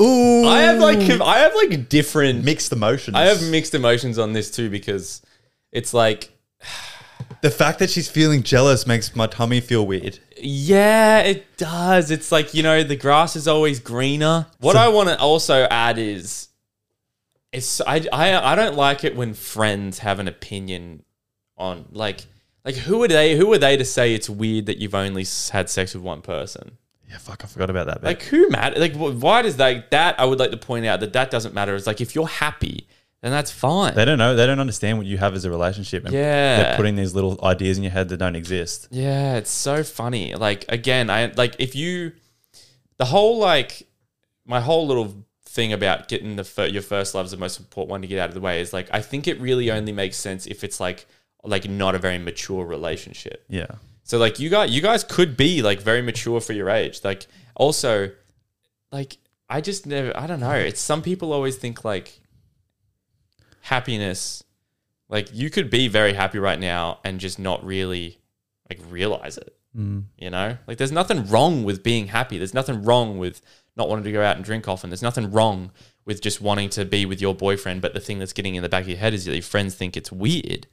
[0.00, 0.46] Ooh.
[0.46, 3.16] I have like I have like different mixed emotions.
[3.16, 5.22] I have mixed emotions on this too because
[5.72, 6.30] it's like
[7.42, 10.18] the fact that she's feeling jealous makes my tummy feel weird.
[10.38, 12.10] Yeah, it does.
[12.10, 14.46] It's like, you know, the grass is always greener.
[14.58, 16.48] What I want to also add is
[17.52, 21.02] it's I, I I don't like it when friends have an opinion
[21.56, 22.26] on like
[22.64, 25.68] like who are they who are they to say it's weird that you've only had
[25.68, 26.78] sex with one person?
[27.08, 28.02] Yeah, fuck, I forgot about that.
[28.02, 28.06] Bit.
[28.06, 28.78] Like who matter?
[28.78, 31.74] Like why does that that I would like to point out that that doesn't matter.
[31.74, 32.86] It's like if you're happy,
[33.22, 33.94] then that's fine.
[33.94, 34.34] they don't know.
[34.34, 36.04] They don't understand what you have as a relationship.
[36.04, 36.62] And Yeah.
[36.62, 38.88] they're putting these little ideas in your head that don't exist.
[38.90, 40.34] Yeah, it's so funny.
[40.34, 42.12] Like again, I like if you
[42.96, 43.86] the whole like
[44.46, 47.90] my whole little thing about getting the fir- your first love is the most important
[47.90, 50.16] one to get out of the way is like I think it really only makes
[50.16, 51.06] sense if it's like
[51.44, 53.44] like not a very mature relationship.
[53.48, 53.66] Yeah.
[54.04, 57.00] So like you guys you guys could be like very mature for your age.
[57.04, 58.10] Like also
[58.92, 60.52] like I just never I don't know.
[60.52, 62.19] It's some people always think like
[63.60, 64.42] happiness
[65.08, 68.18] like you could be very happy right now and just not really
[68.68, 69.56] like realize it.
[69.76, 70.04] Mm.
[70.16, 70.56] You know?
[70.66, 72.38] Like there's nothing wrong with being happy.
[72.38, 73.42] There's nothing wrong with
[73.76, 74.88] not wanting to go out and drink often.
[74.90, 75.72] There's nothing wrong
[76.04, 78.68] with just wanting to be with your boyfriend, but the thing that's getting in the
[78.68, 80.66] back of your head is that your friends think it's weird,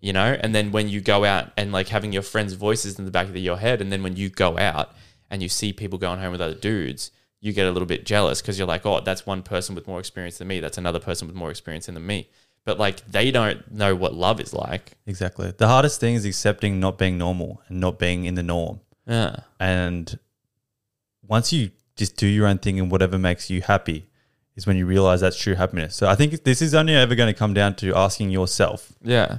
[0.00, 0.38] you know?
[0.40, 3.28] And then when you go out and like having your friends' voices in the back
[3.28, 4.94] of your head, and then when you go out
[5.30, 7.10] and you see people going home with other dudes,
[7.40, 9.98] you get a little bit jealous because you're like, oh, that's one person with more
[9.98, 10.60] experience than me.
[10.60, 12.28] That's another person with more experience than me.
[12.64, 14.92] But like they don't know what love is like.
[15.06, 15.52] Exactly.
[15.56, 18.80] The hardest thing is accepting not being normal and not being in the norm.
[19.06, 19.36] Yeah.
[19.58, 20.18] And
[21.26, 24.06] once you just do your own thing and whatever makes you happy
[24.56, 25.94] is when you realize that's true happiness.
[25.94, 28.92] So I think this is only ever going to come down to asking yourself.
[29.02, 29.38] Yeah.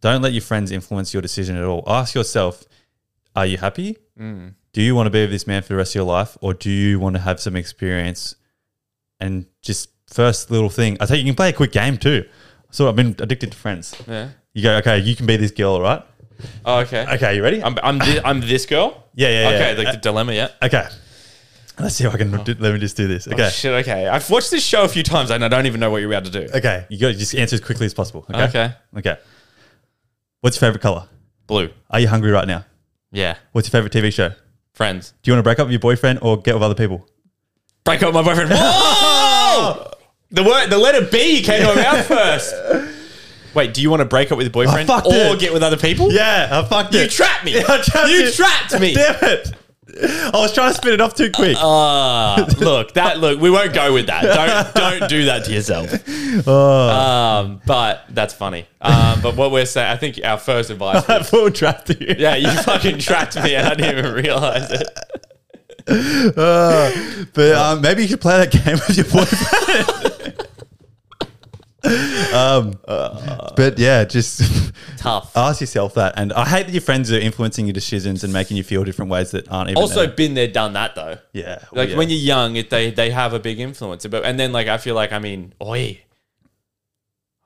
[0.00, 1.84] Don't let your friends influence your decision at all.
[1.86, 2.64] Ask yourself,
[3.36, 3.98] are you happy?
[4.18, 4.54] Mm.
[4.72, 6.54] Do you want to be with this man for the rest of your life or
[6.54, 8.36] do you want to have some experience
[9.18, 10.96] and just first little thing.
[11.00, 12.24] I tell you, you can play a quick game too.
[12.70, 13.94] So I've been addicted to friends.
[14.06, 14.30] Yeah.
[14.52, 16.02] You go, okay, you can be this girl, right?
[16.64, 17.06] Oh, okay.
[17.14, 17.62] Okay, you ready?
[17.62, 19.08] I'm I'm, thi- I'm this girl.
[19.14, 19.56] yeah, yeah, yeah.
[19.56, 20.32] Okay, like the uh, dilemma.
[20.32, 20.48] Yeah.
[20.62, 20.88] okay.
[21.78, 22.44] Let's see if I can oh.
[22.44, 23.26] do, let me just do this.
[23.26, 23.46] Oh, okay.
[23.46, 23.72] Oh, shit.
[23.72, 24.06] Okay.
[24.06, 26.26] I've watched this show a few times and I don't even know what you're about
[26.26, 26.52] to do.
[26.52, 26.84] Okay.
[26.90, 28.26] You got to just answer as quickly as possible.
[28.28, 28.44] Okay.
[28.44, 28.74] Okay.
[28.98, 29.16] Okay.
[30.40, 31.08] What's your favorite color?
[31.46, 31.70] Blue.
[31.88, 32.66] Are you hungry right now?
[33.12, 33.36] Yeah.
[33.52, 34.32] What's your favorite TV show?
[34.80, 35.12] Friends.
[35.22, 37.06] Do you want to break up with your boyfriend or get with other people?
[37.84, 38.48] Break up with my boyfriend.
[38.54, 39.92] Whoa!
[40.30, 42.54] the word, the letter B came to my mouth first.
[43.54, 45.38] Wait, do you want to break up with your boyfriend fucked or it.
[45.38, 46.10] get with other people?
[46.10, 47.10] Yeah, I fucked You it.
[47.10, 47.56] trapped me.
[47.56, 48.32] Yeah, I trapped you you.
[48.32, 48.94] trapped me.
[48.94, 49.52] Damn it.
[50.02, 51.56] I was trying to spin it off too quick.
[51.58, 54.22] Ah, look, that look, we won't go with that.
[54.22, 55.90] Don't don't do that to yourself.
[56.46, 56.88] Oh.
[56.88, 58.64] Um, but that's funny.
[58.80, 62.14] Um, but what we're saying, I think our first advice I was, full trapped you.
[62.18, 64.86] yeah, you fucking trapped me and I didn't even realize it.
[65.88, 70.09] Uh, but um, maybe you should play that game with your boyfriend.
[72.34, 72.78] Um,
[73.56, 74.42] but yeah, just
[74.96, 75.32] Tough.
[75.36, 76.14] ask yourself that.
[76.16, 79.10] And I hate that your friends are influencing your decisions and making you feel different
[79.10, 80.14] ways that aren't even Also, there.
[80.14, 81.18] been there, done that though.
[81.32, 81.96] yeah, Like yeah.
[81.96, 84.06] when you're young, it, they they have a big influence.
[84.06, 86.00] But and then like I feel like I mean, oi.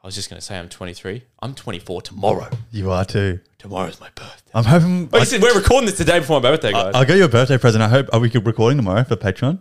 [0.02, 1.22] I was just gonna say I'm 23.
[1.40, 2.50] I'm 24 tomorrow.
[2.70, 3.40] you are too.
[3.58, 4.50] Tomorrow's my birthday.
[4.52, 5.08] I'm hoping.
[5.08, 6.94] Wait, listen, we're recording this the day before my birthday, guys.
[6.94, 7.82] I'll get you a birthday present.
[7.82, 8.08] I hope.
[8.12, 9.60] Are we recording tomorrow for Patreon?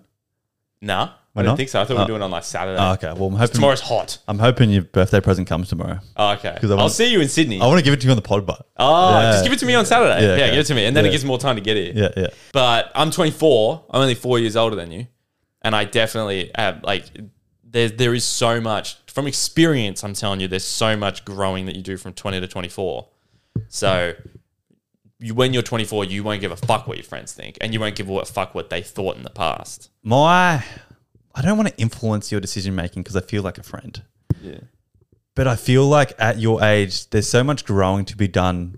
[0.81, 1.47] nah, I not?
[1.49, 1.81] don't think so.
[1.81, 1.97] I thought we Oh.
[1.99, 2.79] were uh, doing it on like Saturday.
[2.79, 3.11] Oh, okay.
[3.13, 3.55] Well, I'm hoping.
[3.55, 4.19] Tomorrow's hot.
[4.27, 5.99] I'm hoping your birthday present comes tomorrow.
[6.15, 6.55] Oh, okay.
[6.61, 7.59] 'Cause I I'll want- see you in Sydney.
[7.59, 9.31] I want to give it to you on the pod, but oh, Yeah.
[9.31, 10.21] just give it to me on Saturday.
[10.21, 10.51] Yeah, Yeah, okay.
[10.51, 11.09] give it to me, and then Yeah.
[11.09, 11.91] it gives me more time to get here.
[11.95, 12.27] yeah, yeah.
[12.51, 13.83] But I'm 24.
[13.89, 15.07] I'm only four years older than you,
[15.63, 17.05] and I definitely have like
[17.63, 17.89] there.
[17.89, 20.03] There is so much from experience.
[20.03, 23.07] I'm telling you, there's so much growing that you do from 20 to 24.
[23.69, 24.13] So.
[25.19, 27.79] You, when you're 24, you won't give a fuck what your friends think, and you
[27.79, 29.89] won't give a fuck what they thought in the past.
[30.03, 30.65] My,
[31.35, 34.01] I don't want to influence your decision making because I feel like a friend.
[34.41, 34.59] Yeah.
[35.35, 38.77] But I feel like at your age, there's so much growing to be done.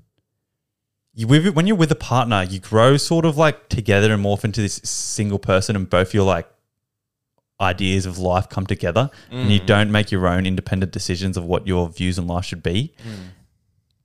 [1.14, 4.62] You, when you're with a partner, you grow sort of like together and morph into
[4.62, 6.50] this single person, and both your like
[7.60, 9.66] ideas of life come together, and you mm.
[9.66, 12.94] don't make your own independent decisions of what your views on life should be.
[13.06, 13.32] Mm.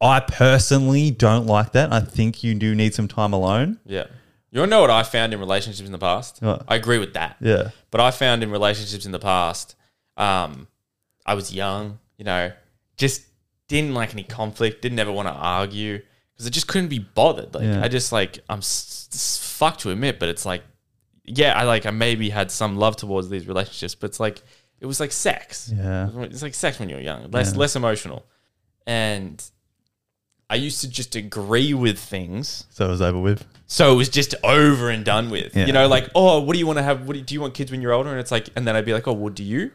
[0.00, 1.92] I personally don't like that.
[1.92, 3.78] I think you do need some time alone.
[3.84, 4.06] Yeah.
[4.52, 6.42] You know what I found in relationships in the past?
[6.42, 6.64] What?
[6.66, 7.36] I agree with that.
[7.40, 7.70] Yeah.
[7.90, 9.76] But I found in relationships in the past,
[10.16, 10.66] um,
[11.24, 12.52] I was young, you know,
[12.96, 13.22] just
[13.68, 16.00] didn't like any conflict, didn't ever want to argue
[16.32, 17.54] because I just couldn't be bothered.
[17.54, 17.82] Like, Yeah.
[17.84, 20.64] I just like, I'm s- s- fucked to admit, but it's like,
[21.24, 24.42] yeah, I like, I maybe had some love towards these relationships, but it's like,
[24.80, 25.70] it was like sex.
[25.72, 26.08] Yeah.
[26.22, 27.58] It's like sex when you're young, less, Yeah.
[27.58, 28.26] less emotional.
[28.86, 29.40] And
[30.48, 32.64] I used to just agree with things.
[32.70, 33.46] So it was over with.
[33.72, 35.56] So it was just over and done with.
[35.56, 35.66] Yeah.
[35.66, 37.06] You know, like, oh, what do you want to have?
[37.06, 38.10] What do, do you want kids when you're older?
[38.10, 39.70] And it's like, and then I'd be like, oh, well, do you?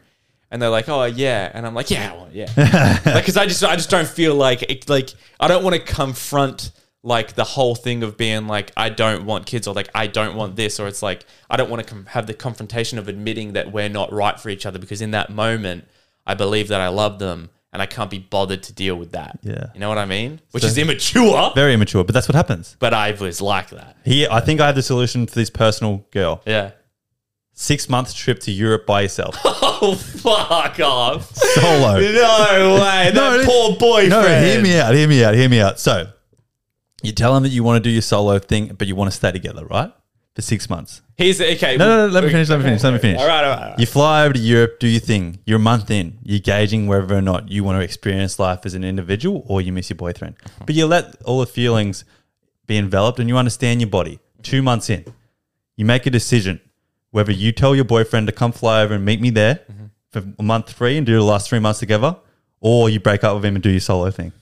[0.50, 1.50] And they're like, oh, yeah.
[1.54, 2.44] And I'm like, yeah, well, yeah.
[3.06, 5.80] like, because I just, I just don't feel like, it, like, I don't want to
[5.80, 10.08] confront like the whole thing of being like, I don't want kids, or like, I
[10.08, 13.08] don't want this, or it's like, I don't want to com- have the confrontation of
[13.08, 15.86] admitting that we're not right for each other because in that moment,
[16.26, 17.48] I believe that I love them.
[17.76, 19.38] And I can't be bothered to deal with that.
[19.42, 19.66] Yeah.
[19.74, 20.40] You know what I mean?
[20.52, 22.74] Which So- is immature, Very immature, but that's what happens.
[22.78, 23.98] but I was like that.
[24.02, 26.40] Here, I think I have the solution for this personal girl.
[26.46, 26.70] Yeah.
[27.52, 29.36] Six month trip to Europe by yourself.
[29.78, 31.34] Oh, fuck off.
[31.36, 32.00] Solo.
[32.00, 33.10] No way.
[33.12, 34.08] That No, poor boyfriend.
[34.08, 35.78] No, hear me out, hear me out, hear me out.
[35.78, 36.06] So,
[37.02, 39.14] you tell them that you want to do your solo thing, but you want to
[39.16, 39.92] stay together, right?
[40.36, 41.00] For six months.
[41.16, 41.78] Here's okay.
[41.78, 43.18] No, no, no, let me finish, let me finish, let me finish.
[43.18, 43.62] All right, all right.
[43.62, 43.78] all right.
[43.78, 45.38] You fly over to Europe, do your thing.
[45.46, 46.18] You're a month in.
[46.22, 49.72] You're gauging whether or not you want to experience life as an individual or you
[49.72, 50.36] miss your boyfriend.
[50.38, 50.64] Mm-hmm.
[50.66, 52.04] But you let all the feelings
[52.66, 54.18] be enveloped and you understand your body.
[54.42, 55.06] Two months in,
[55.74, 56.60] you make a decision
[57.12, 59.86] whether you tell your boyfriend to come fly over and meet me there mm-hmm.
[60.10, 62.14] for a month three and do the last three months together,
[62.60, 64.32] or you break up with him and do your solo thing.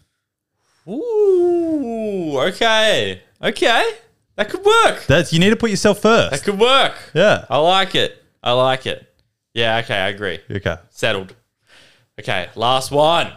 [0.89, 3.23] Ooh, okay.
[3.41, 3.93] Okay.
[4.37, 5.07] That could work.
[5.07, 6.31] That's you need to put yourself first.
[6.33, 6.95] That could work.
[7.15, 7.45] Yeah.
[7.49, 8.23] I like it.
[8.43, 9.07] I like it.
[9.55, 10.41] Yeah, okay, I agree.
[10.51, 10.77] Okay.
[10.91, 11.35] Settled.
[12.19, 13.33] Okay, last one.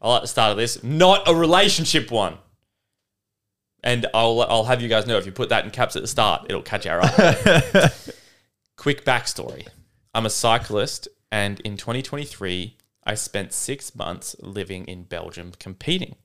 [0.00, 0.82] I like the start of this.
[0.82, 2.38] Not a relationship one.
[3.84, 6.08] And I'll I'll have you guys know if you put that in caps at the
[6.08, 7.90] start, it'll catch our eye.
[8.76, 9.66] Quick backstory.
[10.14, 16.16] I'm a cyclist, and in 2023, I spent six months living in Belgium competing.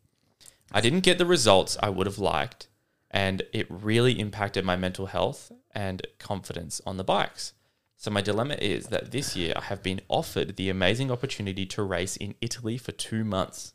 [0.71, 2.67] I didn't get the results I would have liked,
[3.11, 7.53] and it really impacted my mental health and confidence on the bikes.
[7.95, 11.83] So, my dilemma is that this year I have been offered the amazing opportunity to
[11.83, 13.73] race in Italy for two months.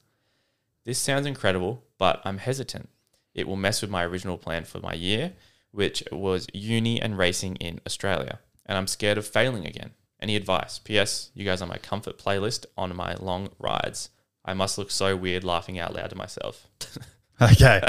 [0.84, 2.88] This sounds incredible, but I'm hesitant.
[3.34, 5.32] It will mess with my original plan for my year,
[5.72, 9.92] which was uni and racing in Australia, and I'm scared of failing again.
[10.20, 10.78] Any advice?
[10.78, 11.32] P.S.
[11.34, 14.10] You guys are my comfort playlist on my long rides.
[14.44, 16.68] I must look so weird laughing out loud to myself.
[17.42, 17.80] Okay.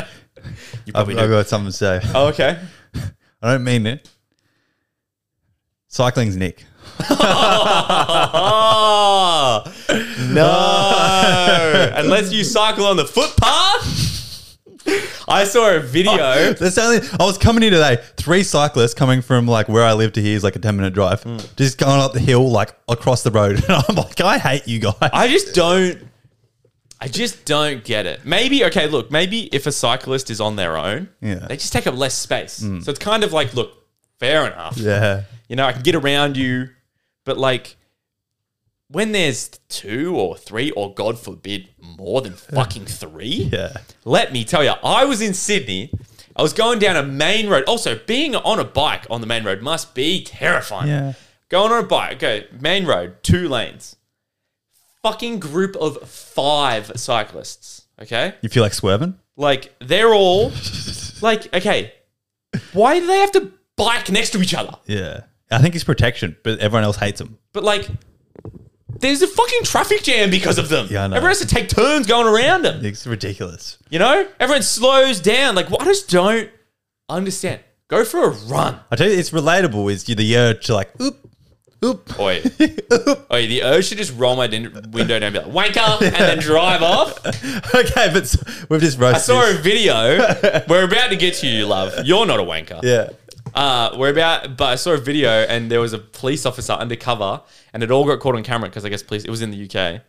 [0.86, 1.34] You I've, probably I've do.
[1.36, 2.02] got something to say.
[2.16, 2.60] Oh, okay.
[3.42, 4.10] I don't mean it.
[5.88, 6.66] Cycling's Nick.
[8.36, 9.64] Oh,
[10.32, 11.92] no.
[11.96, 14.58] Unless you cycle on the footpath.
[15.28, 16.54] I saw a video.
[16.54, 17.00] That's only.
[17.20, 17.98] I was coming here today.
[18.18, 20.94] Three cyclists coming from like where I live to here is like a ten minute
[20.94, 21.24] drive.
[21.24, 21.38] Hmm.
[21.56, 24.80] Just going up the hill like across the road, and I'm like, I hate you
[24.80, 24.96] guys.
[25.02, 26.00] I just don't.
[27.04, 28.26] I just don't get it.
[28.26, 28.88] Maybe okay.
[28.88, 31.40] Look, maybe if a cyclist is on their own, Yeah.
[31.40, 31.48] Hmm.
[31.48, 32.54] they just take up less space.
[32.54, 33.74] So it's kind of like, look,
[34.20, 34.78] fair enough.
[34.78, 36.70] yeah, You know, I can get around you,
[37.26, 37.76] but like
[38.90, 43.50] when there's two or three, or God forbid, more than fucking three.
[43.52, 43.78] yeah.
[44.06, 45.92] Let me tell you, I was in Sydney.
[46.36, 47.64] I was going down a main road.
[47.66, 50.90] Also, being on a bike on the main road must be terrifying.
[50.90, 51.14] Yeah.
[51.50, 53.96] Going on a bike, okay, main road, two lanes.
[55.04, 58.36] Fucking group of five cyclists, okay?
[58.42, 59.20] You feel like swerving?
[59.36, 60.52] Like, they're all,
[61.22, 61.94] like, okay,
[62.72, 64.78] why do they have to bike next to each other?
[64.86, 65.22] Yeah.
[65.52, 67.38] I think it's protection, but everyone else hates them.
[67.52, 67.88] But, like,
[69.00, 70.88] there's a fucking traffic jam because of them.
[70.90, 71.18] Yeah, I know.
[71.18, 72.84] Everyone has to take turns going around them.
[72.86, 73.78] It's ridiculous.
[73.90, 75.56] You know, everyone slows down.
[75.56, 76.50] Like, I just don't
[77.10, 77.62] understand.
[77.90, 78.80] Go for a run.
[78.90, 79.92] I tell you, it's relatable.
[79.92, 81.30] Is the urge to like, oop,
[81.84, 82.20] oop.
[82.20, 82.38] Oi,
[83.32, 86.14] oi, the urge to just roll my din- window down and be like, wanker, and
[86.16, 87.18] then drive off.
[87.76, 89.16] okay, but s- we've just roasted.
[89.16, 89.62] I saw a this.
[89.62, 90.18] video.
[90.68, 91.94] We're about to get to you, love.
[92.06, 92.82] You're not a wanker.
[92.84, 93.10] Yeah.
[93.56, 97.42] Uh, we're about, but I saw a video and there was a police officer undercover,
[97.72, 99.26] and it all got caught on camera because I guess police.
[99.26, 100.02] It was in the UK,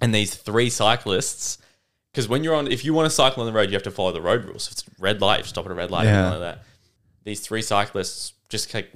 [0.00, 1.58] and these three cyclists.
[2.12, 3.90] Because when you're on, if you want to cycle on the road, you have to
[3.90, 4.66] follow the road rules.
[4.68, 6.30] If it's red light, you stop at a red light, Yeah.
[6.30, 6.62] like that.
[7.24, 8.90] These three cyclists just like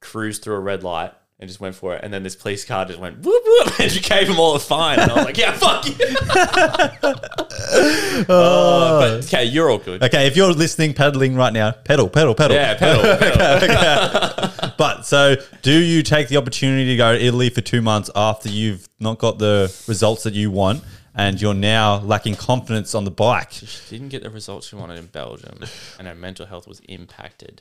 [0.00, 2.84] cruised through a red light and just went for it, and then this police car
[2.84, 4.98] just went whoop whoop and just gave him all a fine.
[4.98, 5.94] And I was like, yeah, fuck you.
[7.60, 10.02] Oh, oh, but okay, you're all good.
[10.02, 12.56] Okay, if you're listening, pedaling right now, pedal, pedal, pedal.
[12.56, 14.72] Yeah, pedal, pedal.
[14.76, 18.48] But so, do you take the opportunity to go to Italy for two months after
[18.48, 20.82] you've not got the results that you want,
[21.18, 23.50] and you're now lacking confidence on the bike?
[23.50, 25.58] She didn't get the results she wanted in Belgium,
[25.98, 27.60] and her mental health was impacted.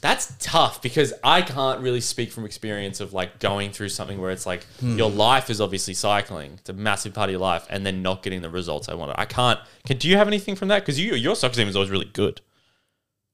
[0.00, 4.30] That's tough because I can't really speak from experience of like going through something where
[4.30, 7.84] it's like your life is obviously cycling; it's a massive part of your life, and
[7.84, 9.16] then not getting the results I wanted.
[9.18, 9.60] I can't.
[9.84, 10.80] Can do you have anything from that?
[10.80, 12.40] Because you your soccer team is always really good.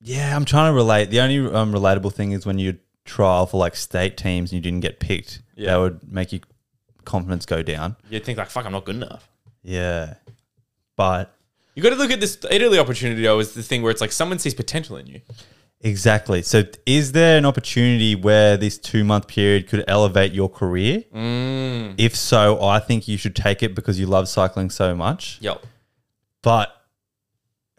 [0.01, 1.11] Yeah, I'm trying to relate.
[1.11, 4.61] The only um, relatable thing is when you trial for like state teams and you
[4.61, 5.43] didn't get picked.
[5.55, 5.71] Yeah.
[5.71, 6.41] That would make your
[7.05, 7.97] confidence go down.
[8.11, 9.29] You'd think like, "Fuck, I'm not good enough."
[9.65, 10.15] Yeah,
[10.97, 11.35] but
[11.75, 14.13] You got to look at this Italy opportunity though as the thing where it's like
[14.13, 15.21] someone sees potential in you.
[15.81, 16.43] exactly.
[16.43, 21.03] So, is there an opportunity where this two month period could elevate your career?
[21.15, 21.95] Mm.
[21.99, 25.39] If so, I think you should take it because you love cycling so much.
[25.41, 25.65] Yep.
[26.43, 26.69] but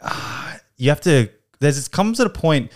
[0.00, 1.28] ah, you have to
[1.60, 2.70] there's it comes at a point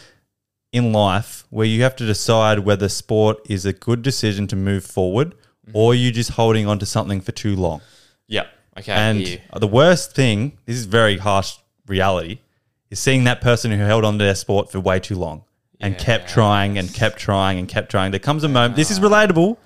[0.72, 4.84] in life where you have to decide whether sport is a good decision to move
[4.84, 5.34] forward
[5.72, 7.80] or you're just holding on to something for too long
[8.28, 8.46] Yep.
[8.80, 8.92] Okay.
[8.92, 12.40] and the worst thing this is very harsh reality
[12.90, 15.44] is seeing that person who held on to their sport for way too long
[15.80, 18.98] and kept trying and kept trying and kept trying there comes a moment this is
[18.98, 19.02] ah.
[19.02, 19.56] relatable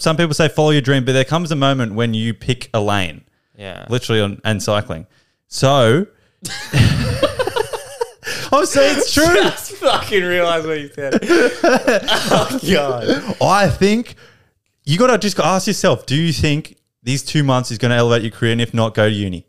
[0.00, 2.80] some people say follow your dream but there comes a moment when you pick a
[2.80, 3.22] lane
[3.58, 3.84] yeah.
[3.90, 5.06] literally on and cycling.
[5.48, 6.06] So
[8.52, 9.24] I'm saying it's true.
[9.34, 11.18] Just fucking realize what you said.
[11.22, 13.36] oh god.
[13.42, 14.14] I think
[14.84, 16.77] you got to just ask yourself: Do you think
[17.08, 18.52] these two months is going to elevate your career?
[18.52, 19.46] And if not, go to uni.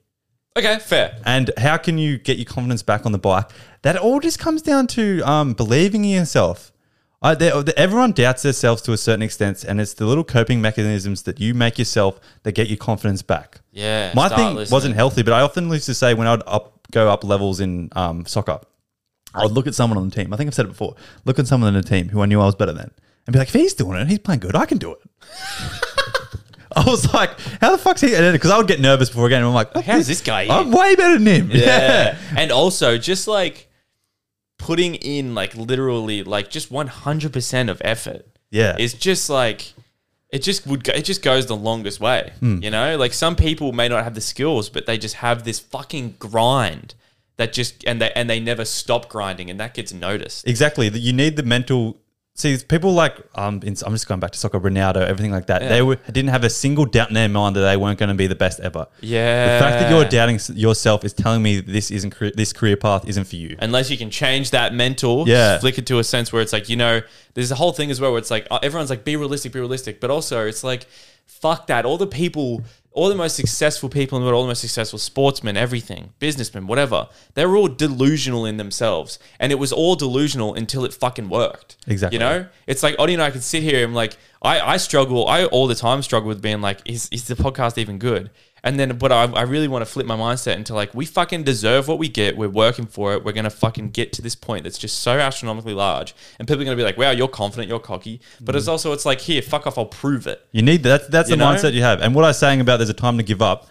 [0.57, 1.18] Okay, fair.
[1.26, 3.49] And how can you get your confidence back on the bike?
[3.82, 6.72] That all just comes down to um, believing in yourself.
[7.22, 11.24] I, there- everyone doubts themselves to a certain extent, and it's the little coping mechanisms
[11.24, 13.60] that you make yourself that get your confidence back.
[13.72, 14.14] Yeah.
[14.16, 14.74] My thing listening.
[14.74, 17.89] wasn't healthy, but I often used to say when I'd up, go up levels in
[17.95, 18.60] um, soccer,
[19.36, 20.34] I'd look at someone on the team.
[20.34, 20.95] I think I've said it before.
[21.26, 22.89] Look at someone on the team who I knew I was better than,
[23.28, 24.55] and be like, if he's doing it, he's playing good.
[24.55, 24.99] I can do it.
[26.86, 28.09] I was like, how the fuck's he?
[28.09, 29.43] Because I would get nervous before a game.
[29.45, 30.47] I'm like, How's this guy?
[30.49, 31.51] I'm way better than him.
[31.53, 32.17] Yeah.
[32.38, 33.67] and also just like
[34.57, 38.25] putting in like literally like just 100% of effort.
[38.51, 38.75] Yeah.
[38.80, 39.73] It's just like
[40.32, 42.59] it just would go, it just goes the longest way, Hmm.
[42.61, 42.97] you know?
[42.97, 46.93] Like some people may not have the skills, but they just have this fucking grind
[47.38, 50.47] that just and they and they never stop grinding and that gets noticed.
[50.47, 50.88] Exactly.
[50.89, 51.97] You need the mental.
[52.39, 55.59] See, people like um, in, I'm just going back to soccer, Ronaldo, everything like that.
[55.59, 58.15] They were, didn't have a single doubt in their mind that they weren't going to
[58.15, 58.87] be the best ever.
[59.01, 59.55] Yeah.
[59.57, 63.05] The fact that you're doubting yourself is telling me this isn't career, this career path
[63.09, 63.57] isn't for you.
[63.59, 65.59] unless you can change that mental, Yeah.
[65.59, 67.01] flick it to a sense where it's like, you know,
[67.33, 69.59] there's a whole thing as well where it's like, uh, everyone's like, be realistic, be
[69.59, 69.99] realistic.
[69.99, 70.85] But also, it's like,
[71.25, 71.85] fuck that.
[71.85, 72.63] All the people,
[73.00, 76.68] all the most successful people in the world, all the most successful sportsmen, everything, businessmen,
[76.68, 79.20] whatever, they're all delusional in themselves.
[79.39, 81.78] And it was all delusional until it fucking worked.
[81.88, 82.16] Exactly.
[82.16, 82.47] You know?
[82.68, 85.67] It's like, Ottie and I can sit here and like, I, I struggle, I all
[85.67, 88.29] the time struggle with being like, is, is the podcast even good?
[88.61, 91.43] And then, but I, I really want to flip my mindset into like, we fucking
[91.43, 92.35] deserve what we get.
[92.35, 93.23] We're working for it.
[93.23, 96.13] We're going to fucking get to this point that's just so astronomically large.
[96.39, 98.19] And people are going to be like, wow, you're confident, you're cocky.
[98.41, 98.71] But it's mm.
[98.71, 100.45] also, it's like, here, fuck off, I'll prove it.
[100.51, 101.09] You need that.
[101.09, 101.53] That's You the know?
[101.53, 102.01] mindset you have.
[102.01, 103.67] And what I was saying about there's a time to give up,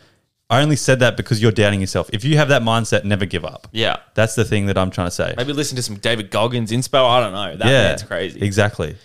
[0.50, 2.08] I only said that because you're doubting yourself.
[2.10, 3.68] If you have that mindset, never give up.
[3.72, 3.98] Yeah.
[4.14, 5.34] That's the thing that I'm trying to say.
[5.36, 7.06] Maybe listen to some David Goggins inspo.
[7.06, 7.56] I don't know.
[7.56, 8.40] That yeah, man's crazy.
[8.40, 8.96] Exactly.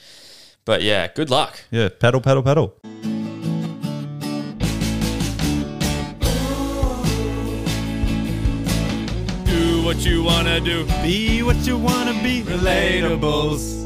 [0.66, 1.60] But yeah, good luck.
[1.72, 2.76] Yeah, pedal, pedal, pedal.
[9.46, 10.86] Do what you want to do.
[11.02, 12.42] Be what you want to be.
[12.44, 13.84] Relatables.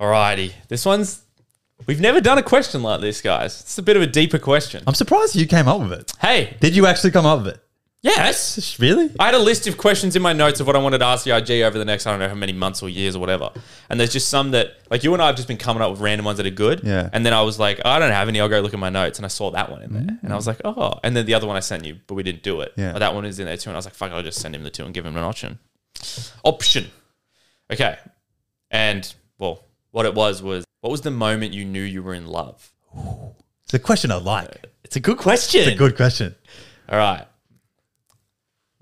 [0.00, 0.52] Alrighty.
[0.68, 1.22] This one's.
[1.86, 3.60] We've never done a question like this, guys.
[3.60, 4.82] It's a bit of a deeper question.
[4.86, 6.12] I'm surprised you came up with it.
[6.20, 7.65] Hey, Did you actually come up with it?
[8.06, 8.78] Yes.
[8.78, 9.10] Really?
[9.18, 11.24] I had a list of questions in my notes of what I wanted to ask
[11.24, 13.50] the IG over the next, I don't know how many months or years or whatever.
[13.90, 16.00] And there's just some that, like you and I have just been coming up with
[16.00, 16.82] random ones that are good.
[16.84, 17.10] Yeah.
[17.12, 18.40] And then I was like, I don't have any.
[18.40, 19.18] I'll go look at my notes.
[19.18, 20.02] And I saw that one in there.
[20.02, 20.22] Mm.
[20.22, 20.98] And I was like, oh.
[21.02, 22.72] And then the other one I sent you, but we didn't do it.
[22.76, 22.92] Yeah.
[22.92, 23.70] But that one is in there too.
[23.70, 25.24] And I was like, fuck, I'll just send him the two and give him an
[25.24, 25.58] option.
[26.44, 26.86] Option.
[27.72, 27.98] Okay.
[28.70, 32.26] And, well, what it was was, what was the moment you knew you were in
[32.26, 32.72] love?
[33.64, 34.66] It's a question I like.
[34.84, 35.62] It's a good question.
[35.62, 36.36] It's a good question.
[36.88, 37.26] All right.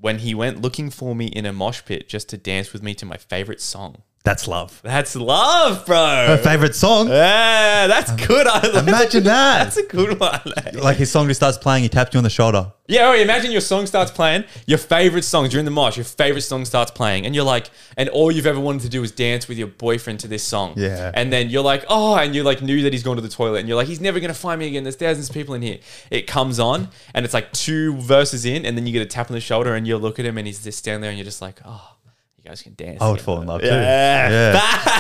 [0.05, 2.93] When he went looking for me in a mosh pit just to dance with me
[2.97, 4.03] to my favorite song.
[4.25, 4.81] That's love.
[4.83, 5.97] That's love, bro.
[5.99, 7.09] Her favorite song.
[7.09, 8.47] Yeah, that's good.
[8.49, 9.65] I like Imagine that.
[9.65, 10.41] That's a good one.
[10.57, 10.71] eh?
[10.73, 12.73] Like his song just starts playing, he taps you on the shoulder.
[12.87, 16.41] Yeah, oh, imagine your song starts playing, your favorite song during the mosh, your favorite
[16.43, 19.47] song starts playing, and you're like, and all you've ever wanted to do is dance
[19.47, 20.73] with your boyfriend to this song.
[20.77, 21.11] Yeah.
[21.15, 23.59] And then you're like, oh, and you like knew that he's gone to the toilet,
[23.61, 24.85] and you're like, he's never gonna find me again.
[24.85, 25.79] There's thousands of people in here.
[26.11, 29.31] It comes on, and it's like two verses in, and then you get a tap
[29.31, 31.27] on the shoulder, and you look at him, and he's just standing there, and you're
[31.27, 31.91] just like, oh,
[32.45, 33.01] you guys can dance.
[33.01, 33.67] I would together." fall in love too.
[33.69, 34.53] Yeah.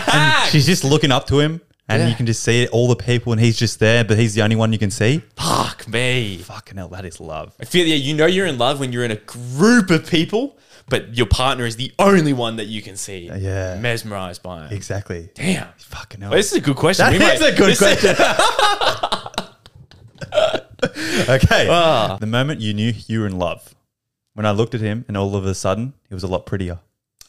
[0.08, 0.44] Yeah.
[0.46, 2.08] She's just looking up to him, and Yeah.
[2.08, 4.42] you can just see it, all the people, and he's just there, but he's the
[4.42, 5.22] only one you can see.
[5.36, 6.38] Fuck me.
[6.38, 7.54] Fucking hell, that is love.
[7.60, 10.58] I feel yeah, you know you're in love when you're in a group of people,
[10.88, 13.30] but your partner is the only one that you can see.
[13.34, 13.78] Yeah.
[13.80, 14.72] Mesmerized by him.
[14.72, 15.28] Exactly.
[15.34, 15.68] Damn.
[15.78, 16.30] Fucking hell.
[16.30, 17.04] Well, this is a good question.
[17.06, 18.16] That We is might- a good this is- question.
[21.28, 21.66] okay.
[21.70, 22.16] Ah.
[22.20, 23.74] The moment you knew you were in love,
[24.34, 26.78] when I looked at him, and all of a sudden, he was a lot prettier.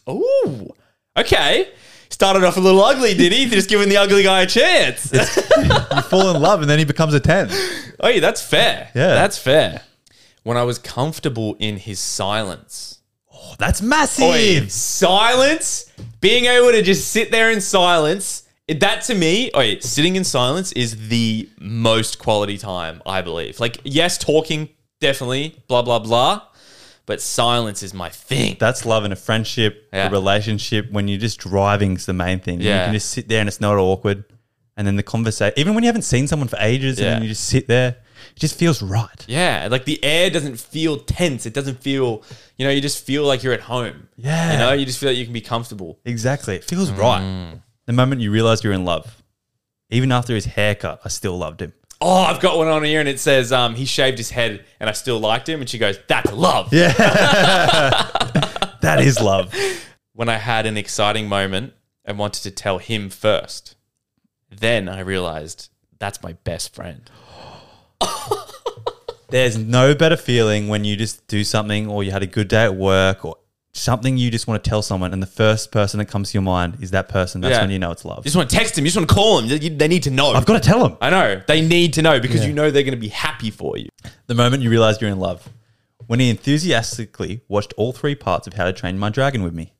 [0.09, 0.69] Ooh.
[1.17, 1.69] Okay.
[2.09, 3.47] Started off a little ugly, did he?
[3.47, 5.11] Just giving the ugly guy a chance.
[5.11, 7.49] You fall in love, and then he becomes a 10.
[7.99, 8.89] oh, yeah, that's fair.
[8.93, 9.07] Yeah.
[9.07, 9.81] That's fair.
[10.43, 12.99] When I was comfortable in his silence.
[13.33, 14.23] Oh, that's massive.
[14.25, 15.91] Oi, silence,
[16.21, 18.43] being able to just sit there in silence.
[18.67, 23.59] That to me, oi, sitting in silence is the most quality time, I believe.
[23.59, 26.41] Like, yes, talking, definitely, blah, blah, blah.
[27.05, 28.57] But silence is my thing.
[28.59, 30.07] That's love in a friendship, Yeah.
[30.07, 30.91] a relationship.
[30.91, 32.61] When you're just driving is the main thing.
[32.61, 32.79] Yeah.
[32.79, 34.23] You can just sit there and it's not awkward.
[34.77, 37.05] And then the conversation, even when you haven't seen someone for ages, Yeah.
[37.05, 37.89] and then you just sit there,
[38.35, 39.23] it just feels right.
[39.27, 41.45] Yeah, like the air doesn't feel tense.
[41.45, 42.23] It doesn't feel,
[42.57, 44.09] you know, you just feel like you're at home.
[44.17, 44.51] Yeah.
[44.53, 45.99] You know, you just feel like you can be comfortable.
[46.05, 46.55] Exactly.
[46.55, 46.97] It feels Mm.
[46.97, 47.59] right.
[47.85, 49.21] The moment you realize you're in love,
[49.91, 51.73] even after his haircut, I still loved him.
[52.01, 54.89] Oh, I've got one on here and it says um, he shaved his head and
[54.89, 55.61] I still liked him.
[55.61, 56.73] And she goes, That's love.
[56.73, 56.91] Yeah.
[58.81, 59.53] that is love.
[60.13, 61.73] When I had an exciting moment
[62.03, 63.75] and wanted to tell him first,
[64.49, 65.69] then I realized
[65.99, 67.09] that's my best friend.
[69.29, 72.63] There's no better feeling when you just do something or you had a good day
[72.63, 73.37] at work or
[73.77, 76.41] something you just want to tell someone and the first person that comes to your
[76.43, 77.41] mind is that person.
[77.41, 77.61] That's Yeah.
[77.61, 78.19] when you know it's love.
[78.19, 79.45] You just want to text him, you just want to call him.
[79.61, 80.31] You- They need to know.
[80.31, 80.97] I've got to tell them.
[81.01, 81.41] I know.
[81.45, 82.47] They need to know because Yeah.
[82.47, 83.89] you know they're going to be happy for you.
[84.27, 85.49] The moment you realize you're in love.
[86.07, 89.73] When he enthusiastically watched all three parts of How to Train My Dragon with me.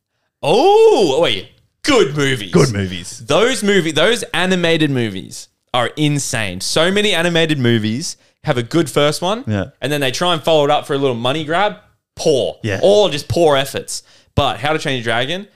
[0.44, 1.50] Oh, oh, wait.
[1.84, 2.52] good movies.
[2.52, 3.20] Good movies.
[3.26, 6.60] Those movie, those animated movies are insane.
[6.62, 9.66] So many animated movies have a good first one, Yeah.
[9.82, 11.76] and then they try and follow it up for a little money grab.
[12.16, 12.80] Poor, Yeah.
[12.82, 14.04] all just poor efforts.
[14.36, 15.48] But How to Train Your Dragon,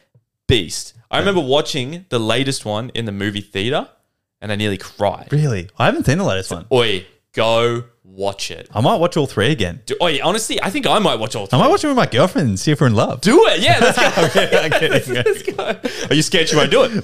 [0.48, 0.94] beast.
[1.12, 3.88] I remember watching the latest one in the movie theater,
[4.42, 5.28] and I nearly cried.
[5.32, 5.70] Really?
[5.78, 6.66] I haven't seen the latest one.
[6.72, 8.70] Oi, go watch it.
[8.74, 9.82] I might watch all three again.
[9.86, 11.60] Do, oi, honestly, I think I might watch all I three.
[11.60, 13.22] might watch it with my girlfriend and see if we're in love.
[13.22, 13.80] Do it, yeah.
[13.82, 14.06] Let's go.
[14.60, 15.14] I'm kidding.
[15.16, 16.08] Let's go.
[16.10, 17.04] Are you scared she won't do it?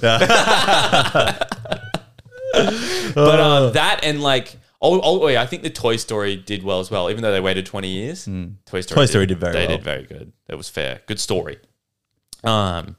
[3.14, 4.56] but um, that and like,
[5.02, 7.40] oh, oh, yeah, I think the Toy Story did well as well, even though they
[7.40, 8.24] waited twenty years.
[8.66, 9.76] Toy Story, Toy Story did very They well.
[9.76, 10.32] did very good.
[10.48, 11.00] It was fair.
[11.06, 11.58] Good story.
[12.44, 12.96] Um,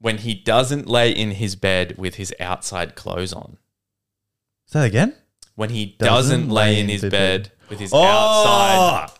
[0.00, 3.58] when he doesn't lay in his bed with his outside clothes on.
[4.66, 5.14] Say that again?
[5.56, 9.08] When he doesn't, lay in his bed, with his outside.
[9.10, 9.14] Oh!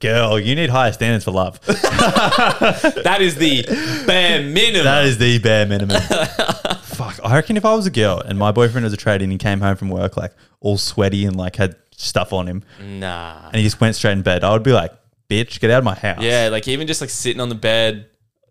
[0.00, 1.60] Girl, you need higher standards for love.
[1.66, 3.62] That is the
[4.06, 4.84] bare minimum.
[4.84, 6.00] that is the bare minimum.
[6.98, 7.20] Fuck.
[7.24, 9.38] I reckon if I was a girl and my boyfriend was a tradie and he
[9.38, 13.46] came home from work like all sweaty and like had stuff on him nah.
[13.46, 14.92] and he just went straight in bed, I would be like,
[15.30, 16.22] bitch, get out of my house.
[16.22, 18.06] Yeah, like even just like sitting on the bed.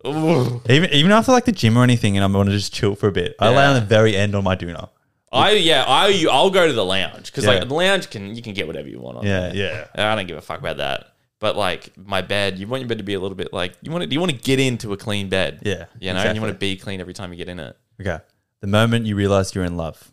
[0.06, 0.62] Ooh.
[0.70, 3.12] Even even after like the gym or anything and I'm to just chill for a
[3.12, 4.90] bit, I lay on the very end on my doona.
[5.32, 7.52] I yeah, I I'll go to the lounge because Yeah.
[7.52, 9.90] like the lounge can you can get whatever you want on Yeah, there.
[9.96, 10.12] yeah.
[10.12, 11.08] I don't give a fuck about that.
[11.40, 13.92] But like my bed, you want your bed to be a little bit like you
[13.92, 14.10] want to.
[14.10, 15.60] You want to get into a clean bed.
[15.64, 17.78] Yeah, you know, and you want to be clean every time you get in it.
[18.02, 18.20] Okay.
[18.62, 20.12] The moment you realized you're in love.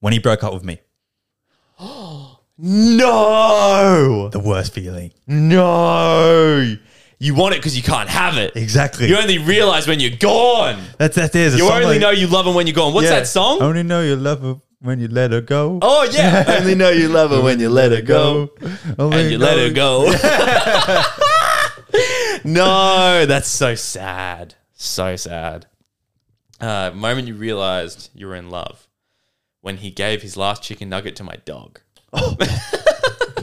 [0.00, 0.80] When he broke up with me.
[1.78, 5.12] Oh no, The worst feeling.
[5.26, 6.76] no,
[7.18, 8.54] you want it because you can't have it.
[8.56, 9.08] Exactly.
[9.08, 10.82] You only realize when you're gone.
[10.98, 11.56] that's that's it.
[11.58, 12.92] You only know you love them when you're gone.
[12.94, 13.60] What's that song?
[13.62, 15.78] Only know you love her when you let her go.
[15.82, 18.50] Oh yeah, only know you love her when you let her go.
[18.98, 20.04] Only and you let her go.
[22.44, 24.54] no, that's so sad.
[24.72, 25.66] So sad.
[26.60, 28.86] Uh, moment you realized you were in love
[29.62, 31.80] when he gave his last chicken nugget to my dog.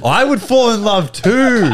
[0.04, 1.74] I would fall in love too.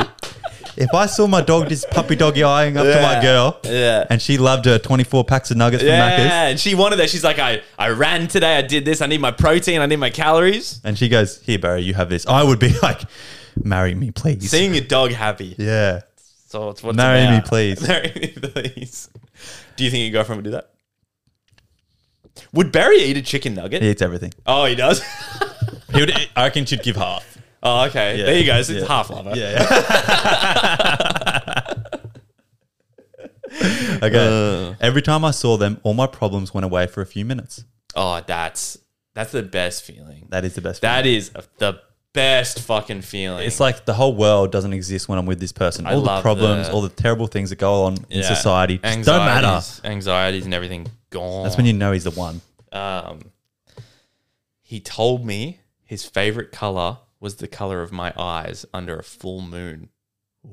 [0.75, 3.21] if I saw my dog just puppy doggy eyeing up to my Yeah.
[3.21, 4.05] girl, Yeah.
[4.09, 7.09] and she loved her 24 packs of nuggets from Macca's, Yeah, and she wanted that.
[7.09, 8.57] She's like, I, I ran today.
[8.57, 9.01] I did this.
[9.01, 9.81] I need my protein.
[9.81, 10.79] I need my calories.
[10.83, 13.01] and she goes, "Here, Barry, you have this." I would be like,
[13.61, 15.55] "Marry me, please." Seeing your dog happy.
[15.57, 16.01] yeah.
[16.47, 17.45] So it's what's Marry me, about.
[17.47, 17.81] please.
[17.87, 19.09] Marry me, please.
[19.75, 20.69] Do you think your girlfriend would do that?
[22.53, 23.81] Would Barry eat a chicken nugget?
[23.81, 24.33] He eats everything.
[24.45, 25.01] Oh, he does.
[25.93, 26.11] He would.
[26.35, 27.37] I reckon she'd give half.
[27.61, 28.17] oh, okay.
[28.17, 28.25] Yeah.
[28.25, 28.59] There you go.
[28.63, 28.87] So it's Yeah.
[28.87, 29.33] half lover.
[29.35, 29.61] Yeah.
[34.01, 34.69] okay.
[34.71, 34.75] Uh.
[34.81, 37.63] Every time I saw them, all my problems went away for a few minutes.
[37.95, 38.77] Oh, that's
[39.13, 40.27] that's the best feeling.
[40.29, 40.81] That is the best.
[40.81, 41.17] That feeling.
[41.17, 41.79] is the
[42.13, 43.45] best fucking feeling.
[43.45, 45.85] It's like the whole world doesn't exist when I'm with this person.
[45.87, 48.33] I All the love problems, the- all the terrible things that go on in Yeah.
[48.33, 49.47] society just don't matter.
[49.47, 51.43] Anxieties- Anxieties and everything gone.
[51.43, 52.41] That's when you know he's the one.
[52.71, 53.31] Um,
[54.61, 59.41] he told me his favorite color was the color of my eyes under a full
[59.41, 59.89] moon.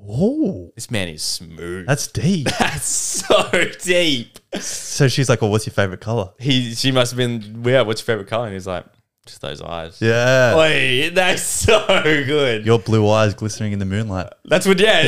[0.08, 1.86] Oh, This man is smooth.
[1.86, 2.46] that's deep.
[2.60, 3.50] That's so
[3.82, 4.38] deep.
[4.60, 8.00] so she's like, "Well, what's your favorite color?" He, she must have been, yeah, what's
[8.00, 8.44] your favorite color?
[8.46, 8.84] And he's like,
[9.26, 9.98] just those eyes.
[10.00, 12.64] Yeah, Wait, that's so good.
[12.66, 14.28] your blue eyes glistening in the moonlight.
[14.44, 15.02] That's what, yeah.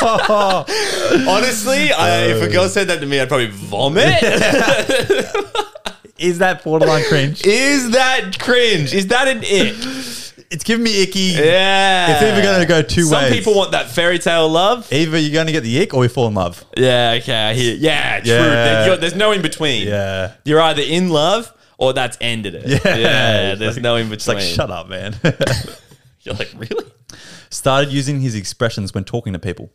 [0.00, 0.64] Oh.
[1.28, 4.22] Honestly, I, if a girl said that to me, I'd probably vomit.
[6.18, 7.46] Is that borderline cringe?
[7.46, 8.92] is that cringe?
[8.92, 9.76] Is that an ick?
[10.50, 11.20] it's giving me icky.
[11.36, 12.10] Yeah.
[12.10, 13.32] It's either going to go two Some ways.
[13.36, 14.92] people want that fairy tale love.
[14.92, 16.64] Either you're going to get the ick or you fall in love.
[16.76, 17.76] Yeah, okay, I hear.
[17.76, 18.32] Yeah, true.
[18.32, 18.84] Yeah.
[18.86, 19.86] You're- there's no in between.
[19.86, 20.32] Yeah.
[20.44, 22.66] You're either in love or that's ended it.
[22.84, 23.52] Yeah.
[23.52, 25.16] It's there's like- no in It's like, shut up, man.
[26.20, 26.84] You're like, really?
[27.50, 29.70] Started using his expressions when talking to people.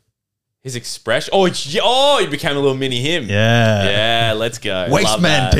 [0.62, 1.32] His expression.
[1.34, 1.50] Oh,
[1.82, 3.26] oh, he became a little mini him.
[3.26, 3.84] Yeah.
[4.30, 4.88] Yeah, let's go.
[4.90, 5.52] Waste man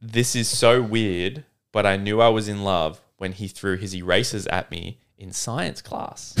[0.00, 3.94] this is so weird, but I knew I was in love when he threw his
[3.94, 6.34] erasers at me in science class.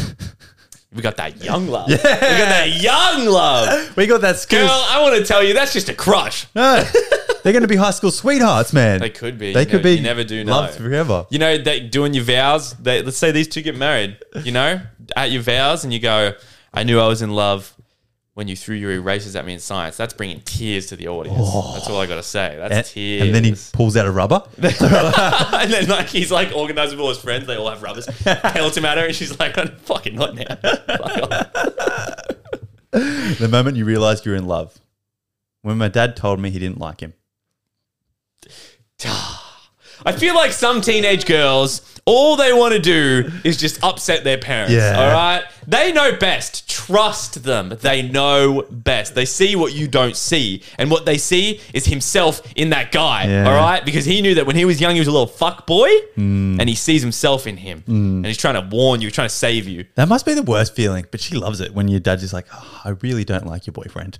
[0.94, 1.88] We got that young love.
[1.90, 1.96] Yeah.
[1.98, 2.02] We
[2.38, 3.96] got that young love.
[3.96, 4.60] We got that school.
[4.60, 6.46] Girl, I want to tell you, that's just a crush.
[6.54, 6.82] No.
[7.42, 9.00] They're going to be high school sweethearts, man.
[9.00, 9.52] They could be.
[9.54, 9.94] They You could never- be.
[9.94, 10.52] you never do know.
[10.52, 11.26] Loved forever.
[11.30, 12.74] You know, they, doing your vows.
[12.74, 14.18] They, let's say these two get married.
[14.42, 14.80] You know,
[15.16, 16.34] at your vows, and you go,
[16.74, 17.74] "I knew I was in love
[18.34, 21.38] when you threw your erasers at me in science." That's bringing tears to the audience.
[21.40, 21.72] Oh.
[21.74, 22.56] That's all I got to say.
[22.58, 23.22] That's And, tears.
[23.22, 24.42] and then he pulls out a rubber.
[24.56, 27.46] and then like he's like organized with all his friends.
[27.46, 28.06] They all have rubbers.
[28.24, 30.44] Pelts him at her, and she's like, "I'm fucking not now."
[32.92, 34.80] The moment you realized you're in love.
[35.62, 37.14] When my dad told me he didn't like him.
[39.04, 44.38] I feel like some teenage girls, all they want to do is just upset their
[44.38, 44.72] parents.
[44.72, 44.98] Yeah.
[44.98, 46.68] All right, they know best.
[46.90, 47.68] trust them.
[47.80, 49.14] They know best.
[49.14, 50.62] They see what you don't see.
[50.78, 53.26] And what they see is himself in that guy.
[53.26, 53.48] Yeah.
[53.48, 53.84] All right?
[53.84, 55.88] Because he knew that when he was young, he was a little fuck boy.
[56.16, 56.58] Mm.
[56.58, 57.84] And he sees himself in him.
[57.86, 59.86] And he's trying to warn you, trying to save you.
[59.94, 62.46] That must be the worst feeling, but she loves it when your dad's just like,
[62.52, 64.18] oh, I really don't like your boyfriend.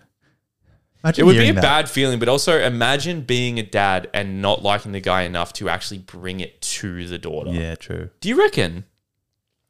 [1.02, 1.62] Imagine It would be a that.
[1.62, 5.68] bad feeling, but also imagine being a dad and not liking the guy enough to
[5.68, 7.50] actually bring it to the daughter.
[7.50, 8.10] Yeah, true.
[8.20, 8.84] Do you reckon?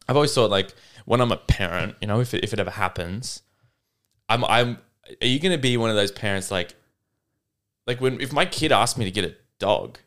[0.09, 0.75] I've always thought like
[1.05, 3.43] when I'm a parent, you know, if it, if it ever happens,
[4.29, 4.79] I'm I'm.
[5.21, 6.75] Are you going to be one of those parents like,
[7.87, 9.99] like when if my kid asked me to get a dog,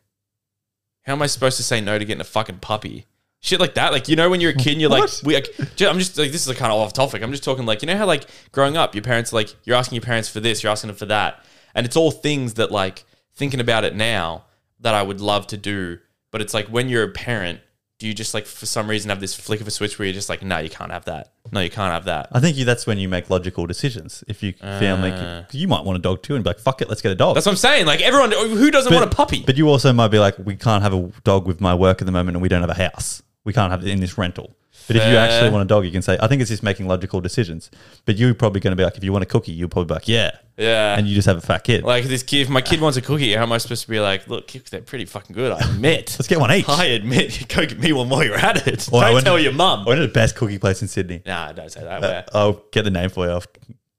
[1.03, 3.05] how am I supposed to say no to getting a fucking puppy?
[3.45, 5.49] Shit like that, like you know, when you're a kid, and you're like, we, like,
[5.81, 7.21] I'm just like, this is a kind of off topic.
[7.21, 9.97] I'm just talking like, you know how like growing up, your parents like, you're asking
[9.97, 11.43] your parents for this, you're asking them for that,
[11.75, 13.03] and it's all things that like
[13.35, 14.45] thinking about it now
[14.79, 15.99] that I would love to do,
[16.31, 17.59] but it's like when you're a parent,
[17.99, 20.13] do you just like for some reason have this flick of a switch where you're
[20.13, 22.29] just like, no, you can't have that, no, you can't have that.
[22.31, 24.23] I think you, that's when you make logical decisions.
[24.29, 25.43] If you family, Uh.
[25.51, 27.35] you might want a dog too, and be like, "Fuck it, let's get a dog."
[27.35, 27.87] That's what I'm saying.
[27.87, 29.43] Like everyone, who doesn't want a puppy?
[29.45, 32.05] But you also might be like, "We can't have a dog with my work at
[32.05, 33.21] the moment, and we don't have a house.
[33.45, 34.55] We can't have it in this rental."
[34.87, 36.87] But if you actually want a dog, you can say, "I think it's just making
[36.87, 37.69] logical decisions."
[38.05, 39.93] But you're probably going to be like, "If you want a cookie, you'll probably be
[39.93, 41.83] like, yeah, yeah, and you just have a fat kid.
[41.83, 42.41] like this kid.
[42.41, 44.81] If my kid wants a cookie, how am I supposed to be like, look, they're
[44.81, 45.51] pretty fucking good.
[45.53, 46.15] I admit.
[46.19, 47.45] Let's get one each." I admit.
[47.55, 48.89] Go get me one while you're at it.
[48.91, 49.81] Or I don't went tell to- your mum.
[49.81, 51.21] I went to the best cookie place in Sydney.
[51.25, 51.97] Nah, don't say that.
[52.03, 52.25] Uh, Where?
[52.33, 53.47] I'll get the name for you off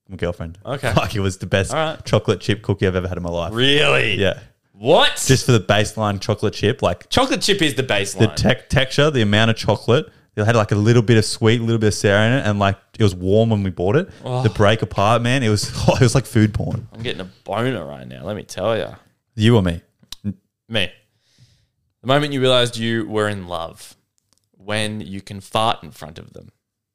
[0.09, 0.59] my girlfriend.
[0.67, 0.93] Okay.
[0.95, 2.05] Fuck, it was the best All right.
[2.05, 3.55] chocolate chip cookie I've ever had in my life.
[3.55, 4.17] Really?
[4.21, 4.41] Yeah.
[4.77, 5.23] What?
[5.27, 8.35] Just for the baseline chocolate chip, like chocolate chip is the the baseline.
[8.35, 10.07] tec- texture, the amount of chocolate.
[10.37, 12.45] It had like a little bit of sweet, a little bit of sour in it,
[12.45, 14.11] and like it was warm when we bought it.
[14.25, 14.43] Oh.
[14.43, 16.89] The break apart, man, it was it was like food porn.
[16.93, 18.25] I'm getting a boner right now.
[18.25, 18.89] Let me tell you.
[19.37, 19.81] You or me?
[20.69, 20.91] Me.
[22.01, 23.97] The moment you realized you were in love,
[24.57, 26.51] when you can fart in front of them.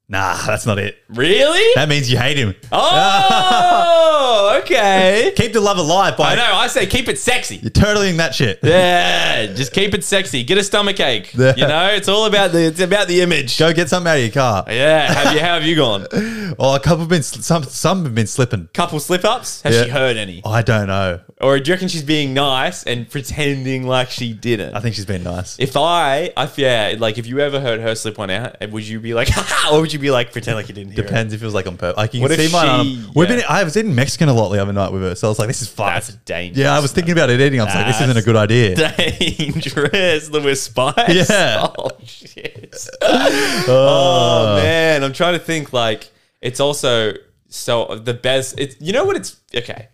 [0.09, 0.97] Nah, that's not it.
[1.07, 1.73] Really?
[1.75, 2.55] That means you hate him.
[2.71, 2.77] Oh,
[4.41, 5.33] Oh, okay.
[5.35, 6.43] Keep the love alive by I know.
[6.55, 7.57] I say keep it sexy.
[7.57, 8.59] you're turtling that shit.
[8.63, 10.43] Yeah, just keep it sexy.
[10.45, 11.33] Get a stomach ache.
[11.33, 11.55] Yeah.
[11.57, 13.59] You know, it's all about the it's about the image.
[13.59, 14.63] Go get something out of your car.
[14.67, 16.07] Yeah, have you how have you gone?
[16.57, 18.69] Oh, a couple have been sl- some some have been slipping.
[18.73, 19.61] Couple slip ups?
[19.61, 19.83] Has Yeah.
[19.83, 20.41] she heard any?
[20.43, 21.19] I don't know.
[21.39, 24.75] Or do you reckon she's being nice and pretending like she didn't?
[24.75, 25.57] I think she's been nice.
[25.59, 28.99] if I, I yeah, like if you ever heard her slip one out, would you
[28.99, 31.07] be like, ha or would you be like, pretend like you didn't hear it?
[31.07, 31.97] Depends if it was like on purpose.
[31.97, 32.85] Like you What can if see mine.
[32.85, 33.35] she- We've yeah.
[33.37, 33.45] been.
[33.47, 35.47] I was in Mexican a lot the other night with her, so I was like,
[35.47, 36.57] "This is fun." That's dangerous.
[36.57, 37.59] yeah, I was thinking about it eating.
[37.59, 40.27] I was like, "This isn't a good idea." dangerous.
[40.29, 41.29] The with spice.
[41.29, 41.67] Yeah.
[41.79, 42.87] Oh shit.
[43.01, 44.55] oh ah.
[44.61, 45.73] man, I'm trying to think.
[45.73, 46.09] Like,
[46.41, 47.13] it's also
[47.47, 48.59] so the best.
[48.59, 49.89] It's you know what it's okay.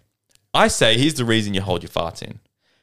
[0.54, 2.40] I say here's the reason you hold your farts in,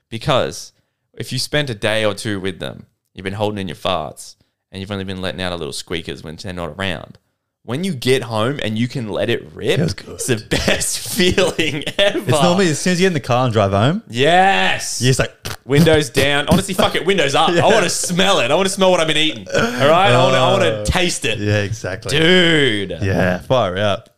[0.09, 0.73] because
[1.15, 4.37] if you spent a day or two with them, you've been holding in your farts,
[4.71, 7.19] and you've only been letting out a little squeakers when they're not around.
[7.65, 10.09] When you get home and you can let it rip, Feels good.
[10.15, 12.19] it's the best feeling ever.
[12.19, 15.01] It's normally as soon as you get in the car and drive home, yes.
[15.01, 15.33] you're just like,
[15.65, 16.49] Windows down.
[16.49, 17.07] Honestly, fuck it.
[17.07, 17.51] Windows up.
[17.51, 18.51] I want to smell it.
[18.51, 19.47] I want to smell what I've been eating.
[19.55, 20.11] All right.
[20.11, 20.39] I want to.
[20.39, 22.19] I want to uh, taste it, yeah, exactly.
[22.19, 22.99] dude.
[23.01, 24.09] Yeah, fire out.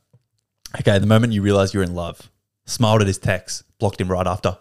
[0.81, 2.31] Okay, the moment you realize you're in love,
[2.65, 4.57] smiled at his text, blocked him right after.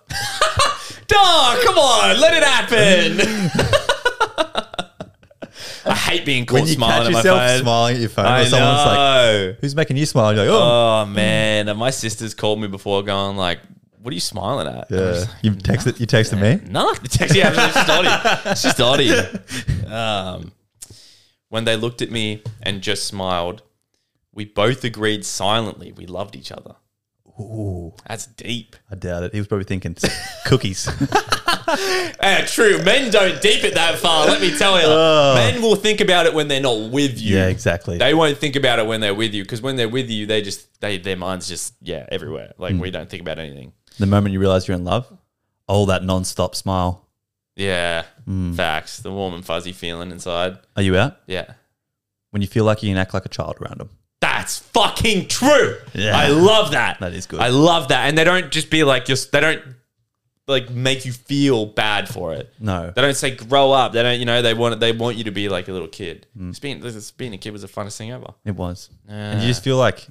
[1.08, 3.18] Dog, come on, let it happen.
[5.86, 7.60] I hate being caught when you smiling catch at my yourself phone.
[7.62, 9.56] smiling at your phone, I or someone's like, know.
[9.62, 13.04] "Who's making you smile?" You're like, "Oh, oh man, and my sisters called me before,
[13.04, 13.60] going like,
[14.02, 16.00] "What are you smiling at?" Yeah." like, You texted.
[16.00, 16.66] You texted me.
[16.70, 17.36] No, the text.
[17.36, 18.52] Yeah, it's just Ottie.
[18.52, 18.80] It's just.
[19.94, 20.54] Um,
[21.50, 23.62] when they looked at me and just smiled,
[24.34, 26.76] we both agreed silently we loved each other.
[27.40, 28.76] Ooh, That's deep.
[28.92, 29.34] I doubt it.
[29.34, 29.96] He was probably thinking
[30.46, 30.88] cookies.
[32.20, 32.82] Eh, true.
[32.84, 34.28] Men don't deep it that far.
[34.28, 34.88] Let me tell you.
[35.36, 37.36] Men will think about it when they're not with you.
[37.38, 37.98] yeah, exactly.
[37.98, 40.42] They won't think about it when they're with you because when they're with you, they
[40.42, 42.54] just they their minds just yeah everywhere.
[42.58, 43.74] Like we don't think about anything.
[43.98, 45.12] the moment you realize you're in love,
[45.68, 47.08] oh, that non-stop smile.
[47.56, 48.04] Yeah,
[48.56, 48.98] facts.
[49.00, 50.60] The warm and fuzzy feeling inside.
[50.76, 51.18] Are you out?
[51.28, 51.54] Yeah.
[52.32, 53.90] When you feel like you can act like a child around them.
[54.44, 55.78] That's fucking true.
[55.94, 56.18] Yeah.
[56.18, 57.00] I love that.
[57.00, 57.40] That is good.
[57.40, 58.08] I love that.
[58.10, 59.62] And they don't just be like just they don't
[60.48, 62.54] like make you feel bad for it.
[62.60, 62.92] No.
[62.94, 63.94] They don't say grow up.
[63.94, 66.28] They don't, you know, they want they want you to be like a little kid.
[66.38, 66.50] Mm.
[66.50, 68.34] Just being this- being a kid was the funnest thing ever.
[68.44, 68.90] It was.
[69.08, 70.06] And you just feel like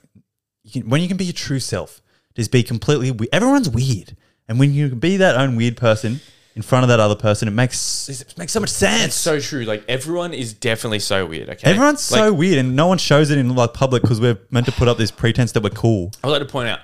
[0.64, 2.00] you can, when you can be your true self,
[2.34, 4.16] just be completely we- everyone's weird.
[4.48, 6.20] And when you can be that own weird person
[6.54, 9.06] in front of that other person, it makes it makes so much sense.
[9.06, 9.64] It's so true.
[9.64, 11.48] Like everyone is definitely so weird.
[11.48, 14.38] Okay, Everyone's Like, so weird and no one shows it in like public because we're
[14.50, 16.12] meant to put up this pretense that we're cool.
[16.22, 16.80] I would like to point out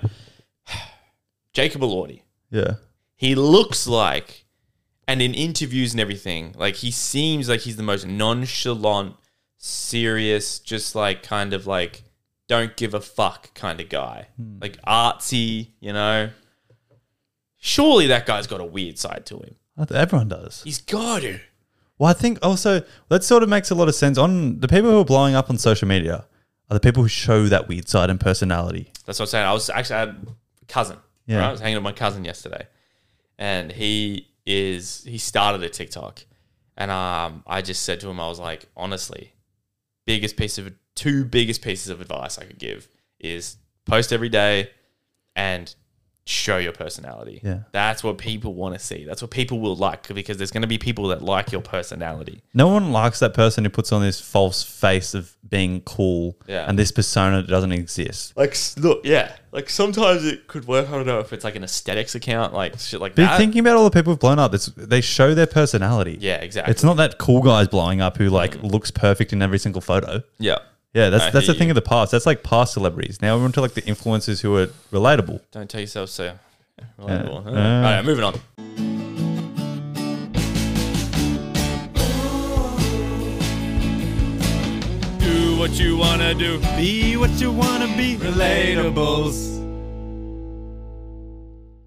[1.53, 2.21] Jacob Elordi.
[2.51, 2.75] Yeah.
[3.15, 4.45] He looks like,
[5.07, 9.15] and in interviews and everything, like he seems like he's the most nonchalant,
[9.57, 12.03] serious, just like kind of like
[12.47, 14.57] don't give a fuck kind of guy, Hmm.
[14.61, 16.29] like artsy, you know.
[17.61, 19.55] Surely that guy's got a weird side to him.
[19.91, 20.61] Everyone does.
[20.63, 21.39] He's got to.
[21.97, 24.17] Well, I think also that sort of makes a lot of sense.
[24.17, 26.25] On the people who are blowing up on social media
[26.69, 28.91] are the people who show that weird side and personality.
[29.05, 29.45] That's what I'm saying.
[29.45, 30.97] I was actually I had a cousin.
[31.25, 31.39] Yeah.
[31.39, 31.47] right?
[31.47, 32.67] I was hanging with my cousin yesterday,
[33.37, 36.25] and he is he started a TikTok,
[36.77, 39.33] and um, I just said to him, I was like, honestly,
[40.05, 42.87] biggest piece of two biggest pieces of advice I could give
[43.19, 44.71] is post every day,
[45.35, 45.73] and
[46.29, 47.41] show your personality.
[47.43, 47.59] Yeah.
[47.71, 49.03] that's what people want to see.
[49.03, 52.41] That's what people will like because there's going to be people that like your personality.
[52.53, 56.65] No one likes that person who puts on this false face of being cool Yeah.
[56.69, 58.37] and this persona that doesn't exist.
[58.37, 60.87] Like, look, yeah, like sometimes it could work.
[60.87, 63.37] I don't know if it's like an aesthetics account, like shit like But that.
[63.37, 66.17] thinking about all the people who've blown up, it's, they show their personality.
[66.21, 66.71] yeah, exactly.
[66.71, 70.21] It's not that cool guy's blowing up who like looks perfect in every single photo.
[70.37, 70.59] yeah.
[70.93, 71.71] Yeah, that's I that's hear the thing you.
[71.71, 72.11] of the past.
[72.11, 73.21] That's like past celebrities.
[73.21, 75.39] Now we're onto like the influencers who are relatable.
[75.51, 76.33] Don't tell yourself so
[76.99, 77.45] relatable.
[77.45, 78.33] Uh, All right, moving on.
[85.19, 86.59] Do what you wanna do.
[86.75, 88.15] Be what you wanna be.
[88.17, 89.57] Relatables.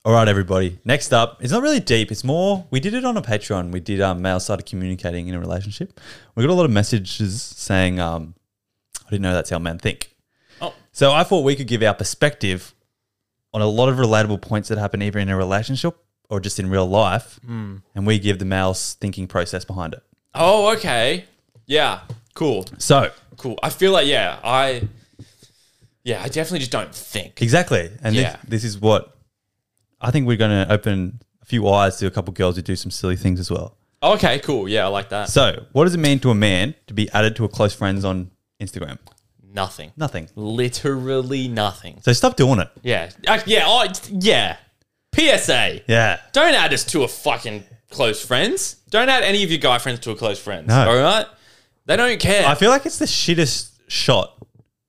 [0.05, 0.79] All right, everybody.
[0.85, 2.11] Next up, it's not really deep.
[2.11, 2.67] It's more.
[2.71, 3.71] We did it on a Patreon.
[3.73, 6.01] We did um, male started communicating in a relationship.
[6.35, 8.42] We got a lot of messages saying, um, "I
[9.13, 10.15] didn't know that's how men think."
[10.61, 10.75] Oh.
[10.93, 12.75] So I thought we could give our perspective
[13.55, 15.97] on a lot of relatable points that happen either in a relationship
[16.29, 17.77] or just in real life, Hmm.
[17.95, 20.03] and we give the male's thinking process behind it.
[20.35, 21.27] Oh, okay.
[21.67, 22.01] Yeah,
[22.35, 23.59] cool, So cool.
[23.63, 24.89] I feel like yeah, I
[26.05, 27.41] yeah, I definitely just don't think.
[27.43, 27.91] Exactly.
[28.03, 28.33] And Yeah.
[28.45, 29.17] this, this is what
[30.01, 32.75] I think we're going to open a few eyes to a couple girls who do
[32.75, 33.77] some silly things as well.
[34.03, 34.69] Okay, cool.
[34.69, 35.29] Yeah, I like that.
[35.29, 38.05] So, what does it mean to a man to be added to a close friends
[38.05, 38.32] on
[38.63, 38.99] Instagram?
[39.55, 39.93] Nothing.
[39.97, 40.29] Nothing.
[40.35, 42.01] Literally nothing.
[42.03, 42.69] So stop doing it.
[42.83, 44.57] Yeah, Uh, yeah, oh, yeah.
[45.15, 45.81] PSA.
[45.89, 46.21] Yeah.
[46.33, 48.77] Don't add us to a fucking close friends.
[48.91, 50.69] Don't add any of your guy friends to a close friends.
[50.69, 50.89] No.
[50.89, 51.27] All right?
[51.85, 52.47] They don't care.
[52.47, 54.39] I feel like it's the shittest shot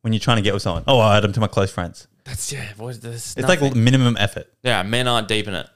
[0.02, 0.84] when you're trying to get with someone.
[0.88, 2.08] Oh, I add them to my close friends.
[2.24, 2.66] That's yeah.
[2.78, 4.48] What, this It's like minimum effort.
[4.64, 5.68] yeah, men aren't deep in it.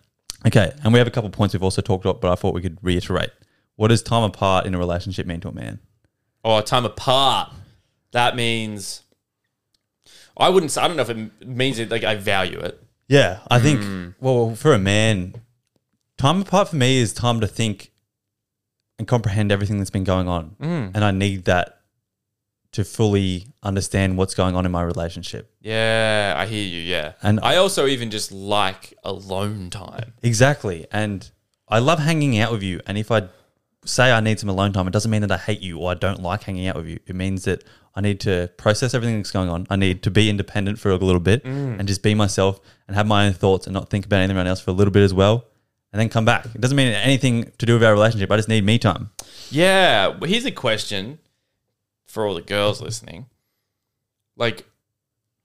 [0.45, 0.71] Okay.
[0.83, 2.77] And we have a couple points we've also talked about, but I thought we could
[2.81, 3.31] reiterate.
[3.75, 5.79] What does time apart in a relationship mean to a man?
[6.45, 7.51] Oh, time apart.
[8.17, 9.03] That means
[10.35, 10.71] I wouldn't.
[10.71, 11.91] say I don't know if it means it.
[11.91, 12.81] Like I value it.
[13.07, 13.83] Yeah, I think.
[13.83, 14.09] Hmm.
[14.19, 15.35] Well, for a man,
[16.17, 17.91] time apart for me is time to think
[18.97, 20.89] and comprehend everything that's been going on, hmm.
[20.95, 21.81] and I need that
[22.71, 25.53] to fully understand what's going on in my relationship.
[25.61, 26.81] Yeah, I hear you.
[26.81, 30.13] Yeah, And- I also even just like alone time.
[30.23, 31.29] Exactly, and
[31.67, 32.81] I love hanging out with you.
[32.87, 33.29] And if I
[33.85, 35.93] say I need some alone time, it doesn't mean that I hate you or I
[35.93, 36.99] don't like hanging out with you.
[37.05, 37.63] It means that
[37.97, 39.65] I need to process everything that's going on.
[39.71, 41.79] I need to be independent for a little bit mm.
[41.79, 44.61] and just be myself and have my own thoughts and not think about anyone else
[44.61, 45.45] for a little bit as well.
[45.91, 46.45] And then come back.
[46.45, 48.29] It doesn't mean anything to do with our relationship.
[48.29, 49.09] I just need me time.
[49.49, 50.09] Yeah.
[50.09, 51.17] Well, here's a question
[52.05, 53.25] for all the girls listening.
[54.35, 54.67] Like,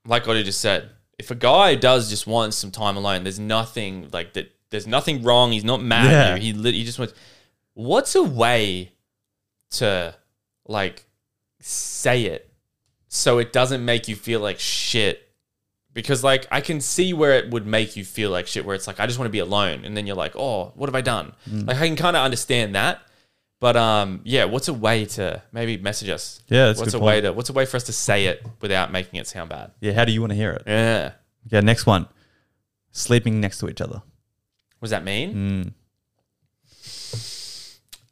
[0.05, 3.39] like what I just said, if a guy does just want some time alone, there's
[3.39, 4.51] nothing like that.
[4.69, 5.51] There's nothing wrong.
[5.51, 6.35] He's not mad Yeah.
[6.35, 6.53] at you.
[6.53, 7.15] He he just wants.
[7.73, 8.91] What's a way
[9.71, 10.13] to
[10.67, 11.05] like
[11.65, 12.49] say it
[13.07, 15.29] so it doesn't make you feel like shit?
[15.93, 18.87] Because like I can see where it would make you feel like shit, where it's
[18.87, 21.01] like I just want to be alone, and then you're like, oh, what have I
[21.01, 21.33] done?
[21.49, 21.67] Mm.
[21.67, 23.01] Like I can kind of understand that,
[23.59, 26.41] but um, yeah, what's a way to maybe message us?
[26.47, 28.25] Yeah, that's a what's good a way to what's a way for us to say
[28.25, 29.71] it without making it sound bad?
[29.81, 30.63] Yeah, how do you want to hear it?
[30.65, 31.11] Yeah,
[31.47, 32.07] Okay, next one.
[32.91, 34.01] Sleeping next to each other.
[34.79, 35.33] what does that mean?
[35.35, 35.73] Mm.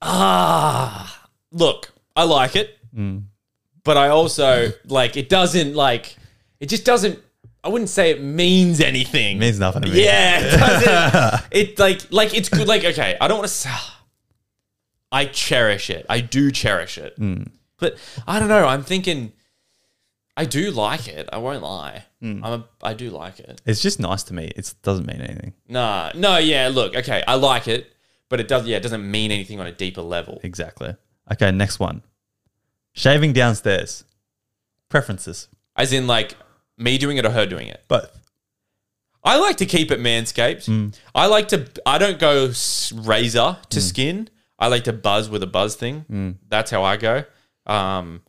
[0.01, 3.23] Ah, look, I like it, Mm.
[3.83, 5.29] But I also like it.
[5.29, 6.15] Doesn't like
[6.59, 6.67] it.
[6.69, 7.19] Just doesn't.
[7.63, 9.37] I wouldn't say it means anything.
[9.37, 10.03] It means nothing to me.
[10.03, 11.47] Yeah, it doesn't.
[11.51, 12.67] it like like it's good.
[12.67, 13.53] Like okay, I don't want to.
[13.53, 13.69] say
[15.11, 16.05] I cherish it.
[16.09, 17.13] I do cherish it.
[17.17, 17.43] Hmm.
[17.77, 18.65] But I don't know.
[18.65, 19.33] I'm thinking.
[20.37, 21.27] I do like it.
[21.33, 22.05] I won't lie.
[22.21, 22.43] Hmm.
[22.43, 23.61] I'm a, I do like it.
[23.65, 24.45] It's just nice to me.
[24.55, 25.53] It doesn't mean anything.
[25.67, 26.69] Nah, no, yeah.
[26.71, 27.91] Look, okay, I like it,
[28.29, 28.65] but it does.
[28.65, 30.39] Yeah, it doesn't mean anything on a deeper level.
[30.43, 30.95] Exactly.
[31.31, 32.01] Okay, next one.
[32.93, 34.03] Shaving downstairs.
[34.89, 35.47] Preferences.
[35.75, 36.35] As in, like
[36.77, 37.83] me doing it or her doing it.
[37.87, 38.17] Both.
[39.23, 40.97] I like to keep it manscaped.
[41.13, 41.67] I like to.
[41.85, 44.29] I don't go s- razor to skin.
[44.59, 46.37] I like to buzz with a buzz thing.
[46.49, 47.23] That's how I go.
[47.65, 48.21] Um,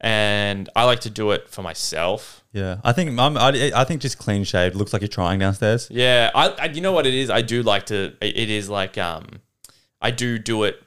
[0.00, 2.44] and I like to do it for myself.
[2.52, 5.88] Yeah, I think I'm, I, I think just clean shaved looks like you're trying downstairs.
[5.90, 6.64] Yeah, I, I.
[6.66, 7.30] You know what it is?
[7.30, 8.14] I do like to.
[8.22, 9.26] It it is like um,
[10.00, 10.82] I do do it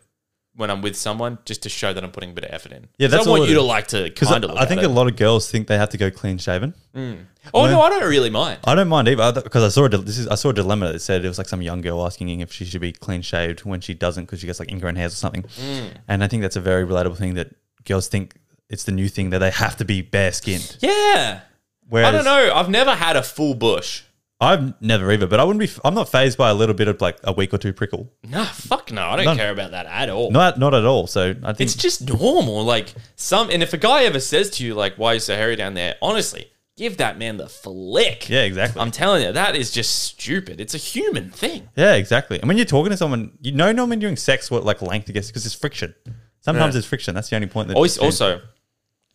[0.61, 2.87] when I'm with someone just to show that I'm putting a bit of effort in.
[2.97, 4.51] Yeah, that's I want you to like to Because kind of.
[4.51, 6.73] I, I think a lot of girls think they have to go clean shaven.
[6.95, 8.59] Oh no, I don't really mind.
[8.63, 10.99] I don't mind either because I saw a this is I saw a dilemma that
[10.99, 13.81] said it was like some young girl asking if she should be clean shaved when
[13.81, 15.43] she doesn't because she gets like ingrown hairs or something.
[15.43, 15.89] Mm.
[16.07, 18.35] And I think that's a very relatable thing that girls think
[18.69, 20.77] it's the new thing that they have to be bare skinned.
[20.79, 21.41] Yeah.
[21.89, 22.53] Whereas I don't know.
[22.53, 24.03] I've never had a full bush.
[24.41, 25.69] I've never either, but I wouldn't be.
[25.85, 28.11] I'm not phased by a little bit of like a week or two prickle.
[28.27, 29.03] Nah, fuck no.
[29.07, 29.37] I don't None.
[29.37, 30.31] care about that at all.
[30.31, 31.05] Not not at all.
[31.07, 32.63] So I think It's just normal.
[32.63, 35.35] Like some, and if a guy ever says to you, like, "Why are you so
[35.35, 38.29] hairy down there?" Honestly, give that man the flick.
[38.29, 38.81] yeah, exactly.
[38.81, 40.59] I'm telling you, that is just stupid.
[40.59, 41.69] It's a human thing.
[41.75, 42.39] yeah, exactly.
[42.39, 45.13] And when you're talking to someone, you know, normally during sex, what like length it
[45.13, 45.93] gets because it's friction.
[46.39, 46.79] Sometimes Yeah.
[46.79, 47.13] it's friction.
[47.13, 47.67] That's the only point.
[47.67, 48.41] That Also, also,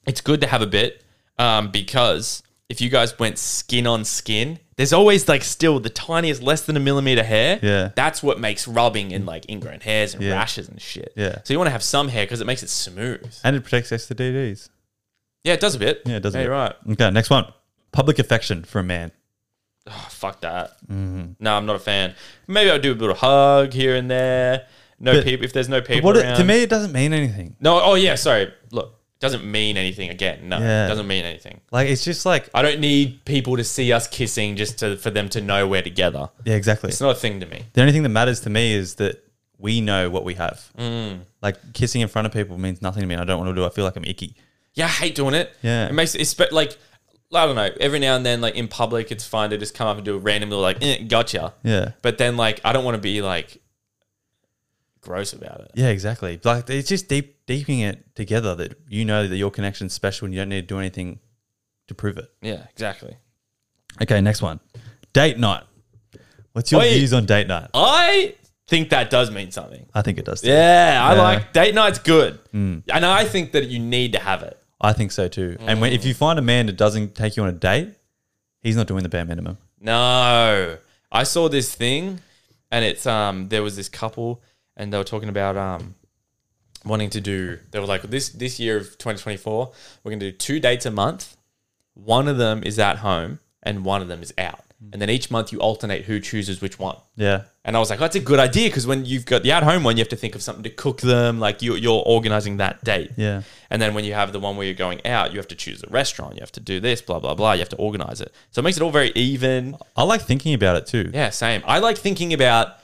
[0.06, 1.02] it's good to have a bit
[1.36, 6.42] um, because if you guys went skin on skin, there's always like still the tiniest,
[6.42, 7.58] less than a millimeter hair.
[7.62, 7.90] Yeah.
[7.94, 10.32] that's what makes rubbing and like ingrown hairs and Yeah.
[10.34, 11.12] rashes and shit.
[11.16, 11.38] Yeah.
[11.44, 13.34] so you want to have some hair because it makes it smooth.
[13.44, 14.68] and it protects STDs.
[15.44, 16.02] Yeah, it does a bit.
[16.04, 16.34] Yeah, it does.
[16.34, 16.48] a Yeah, bit.
[16.48, 16.74] you're right.
[16.92, 17.46] Okay, next one.
[17.92, 19.12] Public affection for a man.
[19.88, 20.72] Oh, fuck that.
[20.88, 21.34] Mm-hmm.
[21.38, 22.14] No, I'm not a fan.
[22.48, 24.66] Maybe I'll do a little hug here and there.
[24.98, 25.44] No But- people.
[25.44, 26.38] If there's no people what it, around.
[26.38, 27.54] to me, it doesn't mean anything.
[27.60, 27.80] no.
[27.80, 28.16] Oh yeah.
[28.16, 28.52] Sorry.
[28.72, 30.10] Look, doesn't mean anything.
[30.10, 30.86] Again, no, Yeah.
[30.86, 31.60] it doesn't mean anything.
[31.72, 35.10] Like it's just like I don't need people to see us kissing just to for
[35.10, 36.28] them to know we're together.
[36.44, 36.88] yeah, exactly.
[36.90, 37.64] It's not a thing to me.
[37.72, 39.22] The only thing that matters to me is that
[39.58, 40.70] we know what we have.
[40.78, 41.20] Mm.
[41.40, 43.14] Like kissing in front of people means nothing to me.
[43.14, 43.64] and I don't want to do.
[43.64, 43.66] it.
[43.66, 44.36] I feel like I'm icky.
[44.74, 45.54] Yeah, I hate doing it.
[45.62, 45.88] Yeah.
[45.88, 46.76] it makes it's spe- like
[47.34, 47.70] I don't know.
[47.80, 50.14] Every now and then, like in public, it's fine to just come up and do
[50.14, 51.54] a random little like eh, gotcha.
[51.64, 51.92] Yeah.
[52.02, 53.60] But then, like, I don't want to be like
[55.06, 55.70] gross about it.
[55.74, 56.40] Yeah, exactly.
[56.42, 60.34] Like it's just deep deeping it together that you know that your connection's special and
[60.34, 61.20] you don't need to do anything
[61.88, 62.30] to prove it.
[62.42, 63.16] Yeah, exactly.
[64.02, 64.60] Okay, next one.
[65.12, 65.62] Date night.
[66.52, 66.94] What's your Wait.
[66.94, 67.70] views on date night?
[67.74, 68.34] I
[68.66, 69.86] think that does mean something.
[69.94, 70.40] I think it does.
[70.40, 70.48] Too.
[70.48, 74.58] Yeah, I like date night's good, and I think that you need to have it.
[74.80, 75.56] I think so too.
[75.60, 77.94] And when, if you find a man that doesn't take you on a date,
[78.60, 79.58] he's not doing the bare minimum.
[79.80, 80.76] No,
[81.12, 82.20] I saw this thing,
[82.70, 84.42] and it's um there was this couple,
[84.76, 85.94] and they were talking about um
[86.84, 87.58] wanting to do.
[87.70, 89.72] They were like this this year of 2024,
[90.02, 91.36] we're gonna do two dates a month.
[91.94, 94.60] One of them is at home, and one of them is out.
[94.92, 96.96] And then each month you alternate who chooses which one.
[97.16, 97.44] Yeah.
[97.64, 99.82] And I was like, that's a good idea because when you've got the at home
[99.84, 101.40] one, you have to think of something to cook them.
[101.40, 103.12] Like you, you're organizing that date.
[103.16, 103.42] Yeah.
[103.70, 105.82] And then when you have the one where you're going out, you have to choose
[105.82, 106.34] a restaurant.
[106.34, 107.52] You have to do this, blah, blah, blah.
[107.52, 108.34] You have to organize it.
[108.50, 109.76] So it makes it all very even.
[109.96, 111.10] I like thinking about it too.
[111.12, 111.62] Yeah, same.
[111.66, 112.76] I like thinking about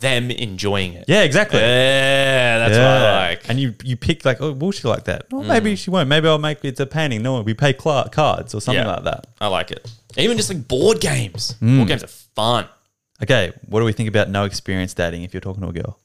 [0.00, 1.04] them enjoying it.
[1.08, 1.58] Yeah, exactly.
[1.60, 3.48] Yeah, that's what I like.
[3.48, 5.26] And you you pick like, oh, will she like that?
[5.32, 6.08] Oh, maybe she won't.
[6.08, 7.22] Maybe I'll make it's a painting.
[7.22, 8.92] No, we pay cla cards or something Yeah.
[8.94, 9.26] like that.
[9.40, 9.90] I like it.
[10.16, 11.54] Even just like board games.
[11.60, 11.76] Mm.
[11.78, 12.66] Board games are fun.
[13.22, 15.98] Okay, what do we think about no experience dating if you're talking to a girl?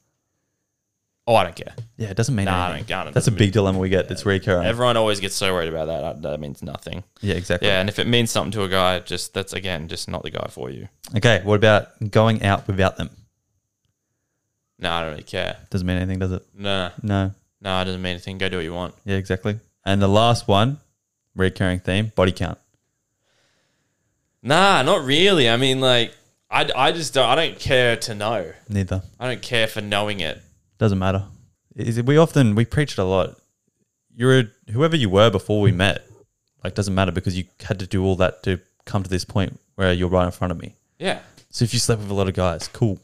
[1.27, 1.73] Oh, I don't care.
[1.97, 2.85] Yeah, it doesn't mean Nah, I anything.
[2.87, 4.09] don't- I don't- That's a big dilemma we get.
[4.09, 4.65] That's recurring.
[4.65, 6.01] Everyone always gets so worried about that.
[6.01, 7.03] That- That means nothing.
[7.21, 7.67] yeah, exactly.
[7.67, 10.31] Yeah, and if it means something to a guy, just that's again just not the
[10.31, 10.87] guy for you.
[11.15, 13.11] Okay, what about going out without them?
[14.81, 15.57] No, I don't really care.
[15.69, 16.43] Doesn't mean anything, does it?
[16.55, 17.31] No, No.
[17.61, 18.37] no, it doesn't mean anything.
[18.39, 18.95] Go do what you want.
[19.05, 19.59] Yeah, exactly.
[19.85, 20.79] And the last one,
[21.35, 22.57] recurring theme, body count.
[24.43, 25.49] Nah, not really.
[25.49, 26.13] I mean, like,
[26.49, 27.27] I, I just don't.
[27.27, 28.51] I don't care to know.
[28.67, 29.03] Neither.
[29.19, 30.41] I don't care for knowing it.
[30.77, 31.25] Doesn't matter.
[31.75, 33.35] Is it, we often we preach it a lot.
[34.15, 36.05] You're a, whoever you were before we met.
[36.63, 39.59] Like doesn't matter because you had to do all that to come to this point
[39.75, 40.75] where you're right in front of me.
[40.99, 41.19] Yeah,
[41.49, 42.99] So if you slept with a lot of guys, cool.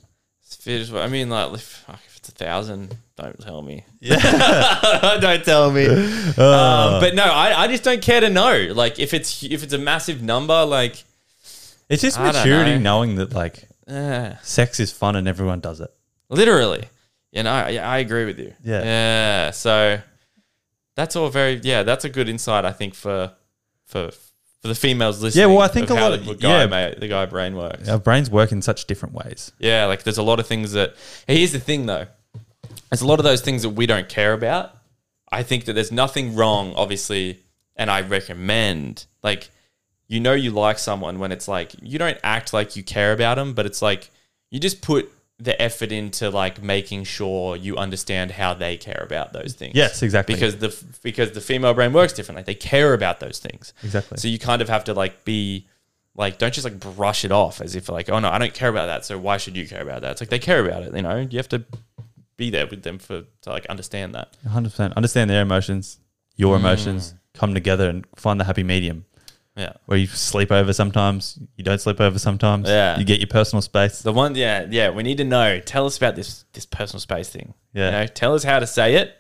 [0.48, 1.04] It's fair as well.
[1.04, 3.84] I mean, like, if, fuck, if it's a thousand, don't tell me.
[4.00, 5.86] Yeah, don't tell me.
[5.88, 8.72] um, but no, I, I just don't care to know.
[8.74, 11.04] Like, if it's if it's a massive number, like,
[11.90, 12.80] It's just I maturity know.
[12.80, 15.92] knowing that like eh, sex is fun and everyone does it.
[16.30, 16.86] literally,
[17.34, 18.54] you know, I, I agree with you.
[18.64, 18.84] Yeah.
[18.84, 19.52] yeah.
[19.52, 20.00] So
[20.96, 21.84] that's all very yeah.
[21.84, 23.34] That's a good insight, I think, for
[23.84, 24.12] for
[24.68, 25.42] for the females listening.
[25.50, 26.66] Yeah, well, I think a lot the of- guy yeah.
[26.68, 27.88] ma- the guy brain works.
[27.88, 29.52] Our brains work in such different ways.
[29.60, 30.96] Yeah, like there's a lot of things that.
[31.28, 32.08] Here's the thing, though.
[32.90, 34.74] There's a lot of those things that we don't care about.
[35.32, 37.40] I think that there's nothing wrong, obviously,
[37.76, 39.50] and I recommend like
[40.08, 43.36] you know you like someone when it's like you don't act like you care about
[43.36, 44.10] them, but it's like
[44.52, 49.34] you just put the effort into like making sure you understand how they care about
[49.34, 49.76] those things.
[49.76, 50.34] Yes, exactly.
[50.36, 52.44] Because the because the female brain works differently.
[52.44, 53.74] They care about those things.
[53.84, 54.18] Exactly.
[54.18, 55.68] So you kind of have to like be
[56.16, 58.70] like don't just like brush it off as if like oh no I don't care
[58.70, 60.14] about that so why should you care about that?
[60.14, 60.96] It's like they care about it.
[60.96, 61.64] You know you have to
[62.38, 64.36] be there with them for to like understand that.
[64.48, 64.96] 100%.
[64.96, 66.00] Understand their emotions,
[66.36, 66.60] your mm.
[66.60, 69.06] emotions, come together and find the happy medium.
[69.58, 69.74] Yeah.
[69.88, 72.70] where you sleep over sometimes, you don't sleep over sometimes.
[72.70, 72.98] Yeah.
[73.00, 74.04] you get your personal space.
[74.04, 74.92] The one, yeah, yeah.
[74.92, 75.60] We need to know.
[75.60, 77.54] Tell us about this this personal space thing.
[77.74, 77.86] Yeah.
[77.86, 79.18] You know, tell us how to say it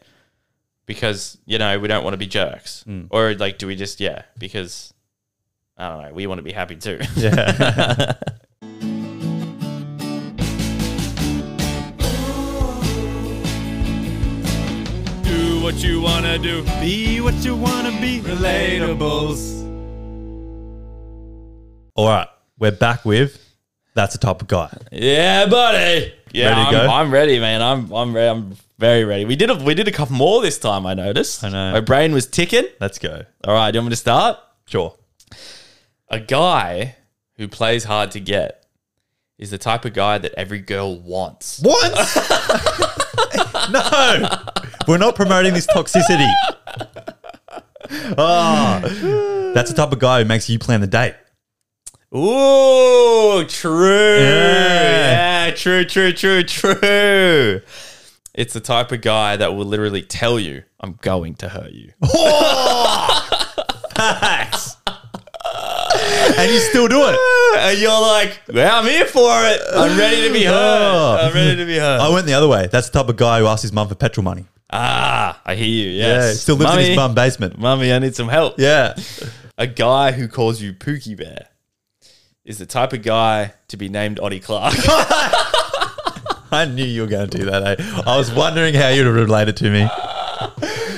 [0.88, 3.06] because you know we don't want to be jerks, mm.
[3.12, 4.24] or like, do we just yeah?
[4.40, 4.92] Because
[5.78, 6.14] I don't know.
[6.14, 7.00] We want to be happy too.
[7.16, 8.14] Yeah,
[15.24, 16.64] do what you wanna do.
[16.82, 18.22] be what you wanna be.
[18.22, 19.57] Relatables.
[21.98, 22.28] All right,
[22.60, 23.44] we're back with
[23.96, 24.72] that's the type of guy.
[24.92, 26.14] Yeah, buddy.
[26.32, 26.94] Yeah, Ready to I'm, go?
[26.94, 27.64] I'm ready, man.
[27.64, 28.30] I'm I'm ready.
[28.30, 29.26] I'm very ready.
[29.26, 30.86] We did a we did a couple more this time.
[30.86, 31.44] I noticed.
[31.44, 31.72] I know.
[31.72, 32.66] My brain was ticking.
[32.80, 33.26] Let's go.
[33.44, 34.38] All right, do you want me to start?
[34.68, 34.94] Sure.
[36.10, 36.98] A guy
[37.38, 38.64] who plays hard to get
[39.40, 41.62] is the type of guy that every girl wants.
[41.64, 41.94] What?
[43.72, 44.38] no,
[44.88, 46.32] we're not promoting this toxicity.
[48.20, 48.82] Ah,
[49.56, 51.16] that's the type of guy who makes you plan the date.
[52.16, 54.18] Ooh, true.
[54.20, 55.48] Yeah.
[55.48, 57.62] Yeah, true, true, true, true.
[58.34, 61.92] It's the type of guy that will literally tell you, I'm going to hurt you.
[63.96, 64.78] Facts.
[66.38, 67.18] and you still do it.
[67.58, 69.60] and you're like, well, I'm here for it.
[69.76, 70.54] I'm ready to be hurt.
[70.54, 71.18] Oh.
[71.28, 72.00] I'm ready to be hurt.
[72.00, 72.68] I went the other way.
[72.72, 74.46] That's the type of guy who asks his mum for petrol money.
[74.72, 75.90] ah, I hear you.
[75.90, 77.58] Yeah, still lives in his mum basement.
[77.58, 78.60] Mummy, I need some help.
[78.60, 78.96] Yeah.
[79.58, 81.48] A guy who calls you Pookie Bear
[82.48, 84.74] is the type of guy to be named Ottie Clark.
[86.50, 87.80] I knew you were going to do that.
[87.80, 88.02] Eh?
[88.06, 89.88] I was wondering how you'd relate it to me.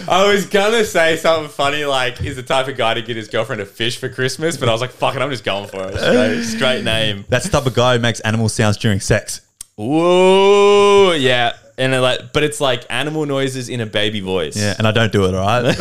[0.07, 3.27] I was gonna say something funny like he's the type of guy to get his
[3.27, 5.87] girlfriend a fish for Christmas, but I was like, fuck it, I'm just going for
[5.87, 5.97] it.
[5.99, 7.25] Straight, straight name.
[7.29, 9.41] That's the type of guy who makes animal sounds during sex.
[9.79, 11.53] Ooh, yeah.
[11.77, 14.57] And it like, but it's like animal noises in a baby voice.
[14.57, 15.75] Yeah, and I don't do it, all right?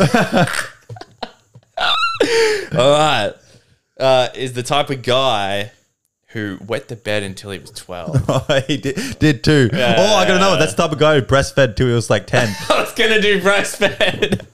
[2.75, 3.33] All right.
[3.99, 5.71] Uh, is the type of guy
[6.27, 8.25] who wet the bed until he was 12.
[8.29, 9.69] Oh, he did, did too.
[9.73, 10.57] oh, I got to know.
[10.57, 12.47] That's the type of guy who breastfed till he was like 10.
[12.69, 14.45] I was gonna do breastfed.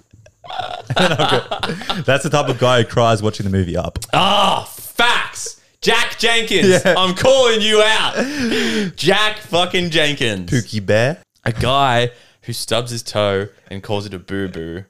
[2.06, 4.00] That's the type of guy who cries watching the movie Up.
[4.14, 5.62] Oh, facts.
[5.82, 6.68] Jack Jenkins.
[6.68, 6.96] Yeah.
[6.98, 8.96] I'm calling you out.
[8.96, 10.50] Jack fucking Jenkins.
[10.50, 11.22] Pookie Bear.
[11.44, 12.12] A guy
[12.44, 14.86] who stubs his toe and calls it a boo boo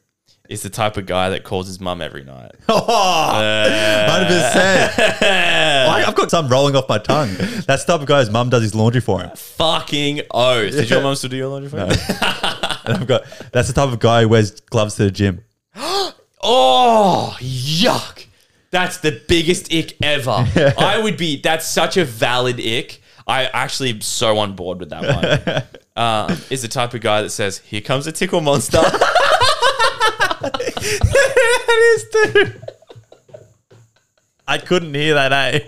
[0.50, 2.52] is the type of guy that calls his mum every night.
[2.68, 2.86] Oh, 100%.
[5.22, 7.30] I, I've got some rolling off my tongue.
[7.68, 9.32] That's the type of guy whose mum does his laundry for him.
[9.36, 10.72] Fucking oath.
[10.72, 11.86] Did your mum still do your laundry for you?
[12.88, 15.44] And I've got that's the type of guy who wears gloves to the gym.
[16.48, 18.28] Oh, yuck.
[18.70, 20.46] That's the biggest ick ever.
[20.78, 23.02] I would be, that's such a valid ick.
[23.26, 25.66] I actually am so on board with that
[25.96, 26.30] one.
[26.32, 28.78] um, is the type of guy that says, Here comes a tickle monster.
[30.44, 32.06] It is
[32.54, 32.60] too.
[34.48, 35.60] I couldn't hear that, eh?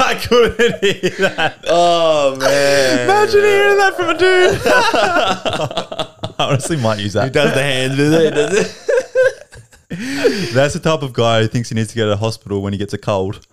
[0.00, 1.64] I couldn't hear that.
[1.68, 3.04] oh, man.
[3.04, 4.60] Imagine hearing that from a dude.
[6.38, 7.24] I honestly might use that.
[7.26, 8.34] He does the hands with it?
[8.34, 8.80] Does it?
[10.54, 12.72] That's the type of guy who thinks he needs to go to the hospital when
[12.72, 13.46] he gets a cold.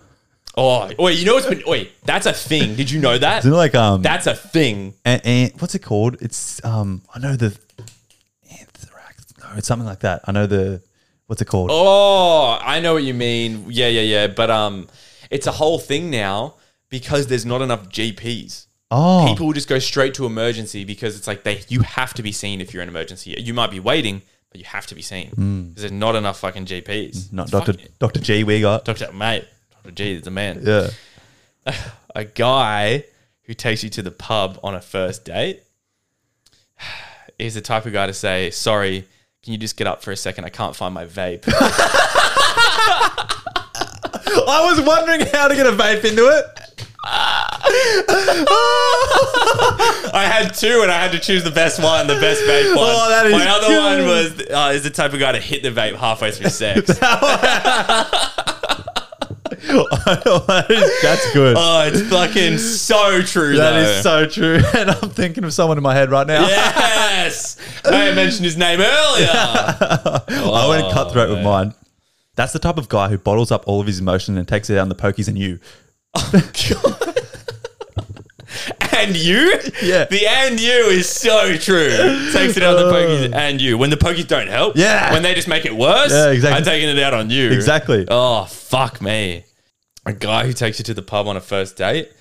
[0.56, 2.74] Oh, wait, you know what's been, wait, that's a thing.
[2.74, 3.38] Did you know that?
[3.38, 4.92] Isn't it like um That's a thing.
[5.02, 6.20] and, and what's it called?
[6.20, 7.56] It's um I know the
[9.56, 10.22] it's something like that.
[10.26, 10.82] I know the
[11.26, 11.70] what's it called?
[11.72, 13.66] Oh, I know what you mean.
[13.68, 14.26] Yeah, yeah, yeah.
[14.26, 14.88] But um,
[15.30, 16.54] it's a whole thing now
[16.88, 18.66] because there's not enough GPs.
[18.90, 22.22] Oh, People will just go straight to emergency because it's like they you have to
[22.22, 23.34] be seen if you're in emergency.
[23.38, 25.30] You might be waiting, but you have to be seen
[25.70, 27.32] because there's not enough fucking GPs.
[27.32, 28.44] not It's Doctor Doctor G.
[28.44, 30.60] We got Doctor mate, Doctor G is a man.
[30.62, 30.90] yeah.
[32.14, 33.04] A guy
[33.44, 35.62] who takes you to the pub on a first date
[37.38, 39.08] is the type of guy to say, "Sorry,
[39.42, 40.44] can you just get up for a second?
[40.44, 41.44] I can't find my vape."
[44.44, 46.44] I was wondering how to get a vape into it.
[50.14, 52.86] I had two, and I had to choose the best one, the best vape one.
[52.88, 53.82] Oh, that is My other good.
[53.82, 56.88] one was uh, is the type of guy to hit the vape halfway through sex.
[61.02, 61.56] That's good.
[61.56, 63.56] oh, it's fucking so true.
[63.56, 63.78] that though.
[63.78, 64.60] is so true.
[64.74, 66.46] And I'm thinking of someone in my head right now.
[66.46, 69.28] Yes, I mentioned his name earlier.
[69.32, 71.74] I went oh, cutthroat with mine.
[72.34, 74.78] That's the type of guy who bottles up all of his emotion and takes it
[74.78, 75.60] out on the pokies and you.
[76.14, 77.18] Oh, God.
[78.92, 80.04] and you, Yeah.
[80.06, 81.88] the and you is so true.
[82.32, 83.36] Takes it out on the pokies uh.
[83.36, 83.78] and you.
[83.78, 85.12] When the pokies don't help, Yeah.
[85.12, 86.56] When they just make it worse, Yeah, exactly.
[86.58, 87.50] I'm taking it out on you.
[87.50, 88.06] Exactly.
[88.08, 89.44] Oh, fuck me.
[90.04, 92.12] A guy who takes you to the pub on a first date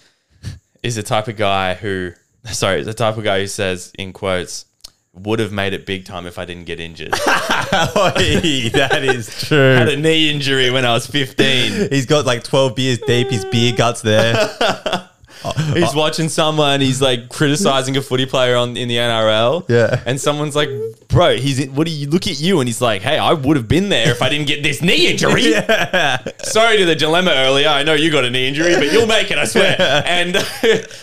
[0.84, 2.12] is the type of guy who,
[2.46, 4.66] sorry, the type of guy who says, in quotes,
[5.14, 7.14] would have made it big time if I didn't get injured.
[7.28, 9.76] Oi, that is true.
[9.76, 11.90] had a knee injury when I was 15.
[11.90, 13.30] He's got like 12 beers deep.
[13.30, 14.34] His beer guts there.
[15.74, 16.82] He's watching someone.
[16.82, 19.68] He's like criticizing a footy player on in the NRL.
[19.70, 20.02] Yeah.
[20.06, 20.70] and someone's like,
[21.08, 23.58] "Bro, he's in, what do you look at you?" And he's like, "Hey, I would
[23.58, 25.52] have been there if I didn't get this knee injury."
[26.44, 27.70] Sorry to the dilemma earlier.
[27.70, 29.38] I know you got a knee injury, but you'll make it.
[29.38, 29.76] I swear.
[30.06, 30.38] And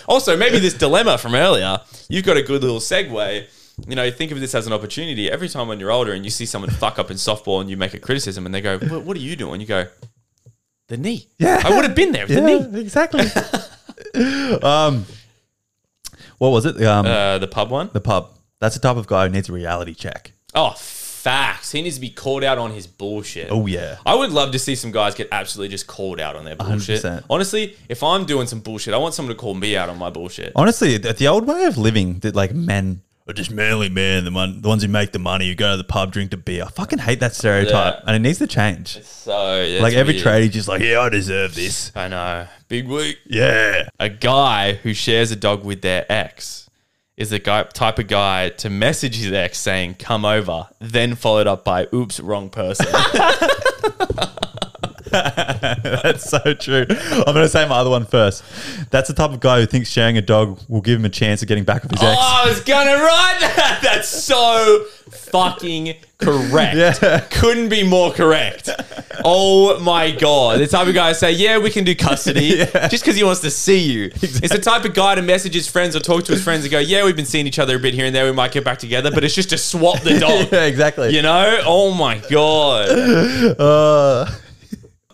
[0.07, 1.79] also, maybe this dilemma from earlier,
[2.09, 3.47] you've got a good little segue.
[3.89, 5.31] You know, think of this as an opportunity.
[5.31, 7.77] Every time when you're older and you see someone fuck up in softball and you
[7.77, 9.87] make a criticism and they go, "What, what are you doing?" You go,
[10.89, 11.63] "The knee." Yeah.
[11.65, 12.27] I would have been there.
[12.27, 12.81] with The knee.
[12.81, 13.25] exactly.
[14.63, 15.07] um,
[16.39, 16.83] what was it?
[16.83, 17.91] Um, Uh, the pub one.
[17.93, 18.31] the pub.
[18.61, 20.33] That's the type of guy who needs a reality check.
[20.55, 21.71] Oh, facts.
[21.73, 23.49] He needs to be called out on his bullshit.
[23.51, 23.99] Oh, yeah.
[24.05, 27.03] I would love to see some guys get absolutely just called out on their bullshit.
[27.03, 27.25] 100%.
[27.31, 30.11] Honestly, if I'm doing some bullshit, I want someone to call me out on my
[30.11, 30.53] bullshit.
[30.57, 34.31] Honestly, the, the old way of living that like men are just manly men, the,
[34.33, 36.65] one, the ones who make the money, who go to the pub, drink the beer.
[36.65, 38.03] I fucking hate that stereotype, Yeah.
[38.07, 39.03] and it needs to change.
[39.05, 40.25] So, yeah, like it's every weird.
[40.27, 41.93] tradie, just like, yeah, I deserve this.
[41.95, 42.47] I know.
[42.69, 43.19] Big week.
[43.25, 43.89] Yeah.
[43.99, 46.69] A guy who shares a dog with their ex
[47.17, 51.47] is the guy type of guy to message his ex saying, come over, then followed
[51.47, 52.87] up by, oops, wrong person.
[55.11, 56.85] That's so true.
[56.91, 58.45] I'm going to say my other one first.
[58.91, 61.41] That's the type of guy who thinks sharing a dog will give him a chance
[61.41, 62.19] of getting back with his ex.
[62.21, 63.81] Oh, I was gonna write that.
[63.83, 64.85] That's so
[65.31, 66.77] fucking correct.
[66.77, 67.21] Yeah.
[67.31, 68.69] Couldn't be more correct.
[69.25, 70.61] Oh my god.
[70.61, 72.57] The type of guy say, yeah, we can do custody
[72.89, 74.11] just because he wants to see you.
[74.15, 76.71] It's the type of guy to message his friends or talk to his friends and
[76.71, 78.25] go, yeah, we've been seeing each other a bit here and there.
[78.27, 80.53] We might get back together, but it's just to swap the dog.
[80.53, 81.15] yeah, exactly.
[81.15, 81.61] You know?
[81.65, 82.89] Oh my god.
[83.59, 84.31] Uh,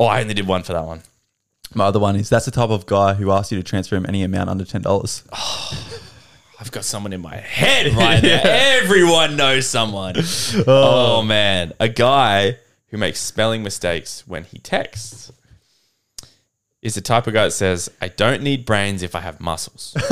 [0.01, 1.03] Oh, I only did one for that one.
[1.73, 4.05] my other one is that's the type of guy who asks you to transfer him
[4.09, 5.23] any amount under ten dollars.
[6.61, 8.41] I've got someone in my head right now.
[8.45, 10.15] Everyone knows someone.
[10.19, 10.65] Oh.
[10.67, 11.23] oh.
[11.23, 15.33] man, a guy who makes spelling mistakes when he texts
[16.81, 19.97] is the type of guy that says, "I don't need brains if I have muscles."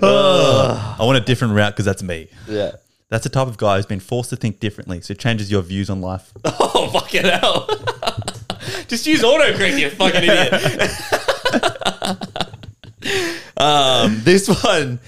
[0.00, 0.96] Oh.
[0.98, 2.28] I want a different route because that's me.
[2.48, 2.72] yeah.
[3.10, 5.60] That's the type of guy who's been forced to think differently, so it changes your
[5.60, 6.32] views on life.
[6.74, 7.66] Oh fucking hell!
[8.88, 10.50] Just use autocorrect, you fucking idiot.
[13.56, 15.00] Um, this one,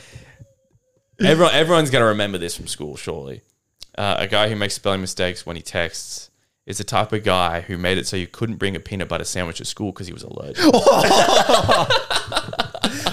[1.20, 3.42] everyone, everyone's gonna remember this from school, surely.
[3.96, 6.30] Uh, a guy who makes spelling mistakes when he texts
[6.66, 9.24] is the type of guy who made it so you couldn't bring a peanut butter
[9.24, 10.64] sandwich to school because he was allergic.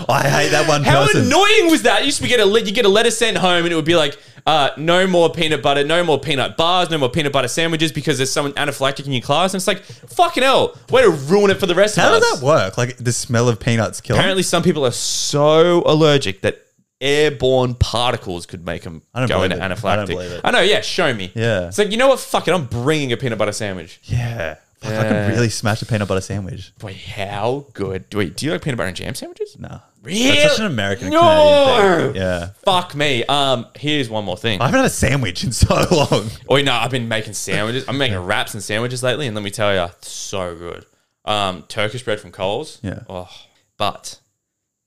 [0.10, 1.26] I hate that one How person.
[1.26, 2.00] annoying was that?
[2.02, 3.86] You used to get a le- you get a letter sent home and it would
[3.86, 7.48] be like, uh, no more peanut butter, no more peanut bars, no more peanut butter
[7.48, 9.54] sandwiches because there's someone anaphylactic in your class.
[9.54, 12.24] And it's like, fucking hell, way to ruin it for the rest How of us.
[12.24, 12.78] How does that work?
[12.78, 14.20] Like the smell of peanuts kill 'em?
[14.20, 16.66] Apparently, some people are so allergic that
[17.02, 19.70] airborne particles could make them I don't go believe into it.
[19.70, 19.86] anaphylactic.
[19.86, 20.42] I don't believe it.
[20.44, 21.32] I know, yeah, show me.
[21.36, 21.68] Yeah.
[21.68, 22.20] It's like, you know what?
[22.20, 24.00] Fuck it, I'm bringing a peanut butter sandwich.
[24.04, 24.56] Yeah.
[24.80, 25.26] Fuck, I Yeah.
[25.28, 26.72] could really smash a peanut butter sandwich.
[26.82, 28.06] Wait, how good?
[28.14, 29.58] Wait, do you like peanut butter and jam sandwiches?
[29.60, 29.80] No.
[30.04, 30.32] Really?
[30.40, 31.16] That's such an American and!
[31.16, 32.22] Canadian thing.
[32.22, 32.50] Yeah.
[32.66, 33.24] Fuck me.
[33.26, 34.60] Um, here's one more thing.
[34.60, 36.30] I haven't had a sandwich in so long.
[36.50, 37.86] Oh, no, I've been making sandwiches.
[37.88, 40.86] I'm making wraps and sandwiches lately, and let me tell you, so good.
[41.26, 42.80] Um, Turkish bread from Coles.
[42.82, 43.02] Yeah.
[43.08, 43.30] Oh,
[43.78, 44.20] but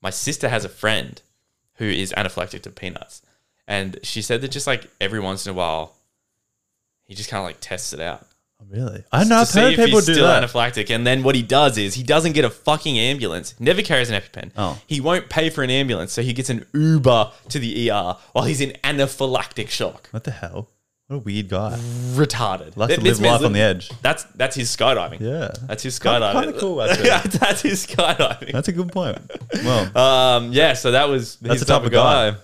[0.01, 1.21] my sister has a friend
[1.75, 3.21] who is anaphylactic to peanuts,
[3.67, 5.95] and she said that just like every once in a while,
[7.05, 8.25] he just kind of like tests it out.
[8.69, 9.03] Really?
[9.11, 9.37] I know.
[9.37, 10.43] I've heard people he's do still that.
[10.43, 10.89] anaphylactic.
[10.93, 13.53] And then what he does is he doesn't get a fucking ambulance.
[13.59, 14.51] Never carries an EpiPen.
[14.57, 14.79] Oh.
[14.87, 18.45] He won't pay for an ambulance, so he gets an Uber to the ER while
[18.45, 20.07] he's in anaphylactic shock.
[20.11, 20.69] What the hell?
[21.07, 21.77] What a weird guy.
[22.15, 22.75] Retarded.
[22.77, 23.91] Likes to This live man's life on li- the edge.
[24.01, 25.19] That's that's his skydiving.
[25.19, 25.51] Yeah.
[25.67, 26.43] That's his Kinda- skydiving.
[26.45, 27.07] kinda cool, actually.
[27.07, 28.51] Yeah, that's his skydiving.
[28.51, 29.19] That's a good point.
[29.63, 32.35] Well, um, yeah, so that was That's his the type of guy.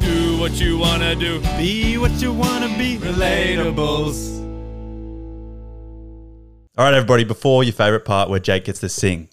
[0.00, 1.40] Do what you wanna do.
[1.56, 2.98] be what you want to be.
[2.98, 4.40] Relatables.
[6.78, 9.28] All right, everybody, before your favorite part where Jake gets to sing.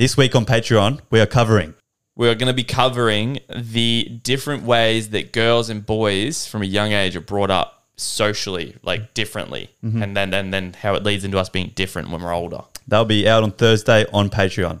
[0.00, 1.74] This week on Patreon, we are covering
[2.16, 6.64] we are going to be covering the different ways that girls and boys from a
[6.64, 10.02] young age are brought up socially, like differently, Mm-hmm.
[10.02, 12.62] and then and then how it leads into us being different when we're older.
[12.88, 14.80] That'll be out on Thursday on Patreon.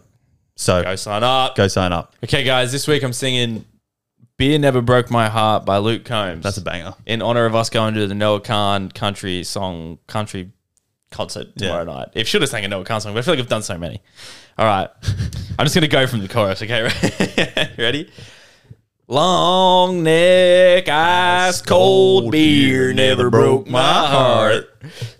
[0.56, 1.54] So Go go, sign up.
[1.54, 2.14] Go sign up.
[2.24, 3.66] Okay, guys, this week I'm singing
[4.38, 6.44] "Beer Never Broke My Heart" by Luke Combs.
[6.44, 6.94] That's a banger.
[7.04, 10.50] in honor of us going to the Noah Kahan country song country
[11.10, 12.08] concert tomorrow night.
[12.14, 13.76] If should have sang a Noah Kahan song, but I feel like I've done so
[13.78, 14.00] many.
[14.58, 14.88] All right,
[15.58, 16.62] I'm just gonna go from the chorus.
[16.62, 16.82] Okay,
[17.78, 18.10] ready?
[19.08, 24.66] Long neck, ice cold beer never broke my heart.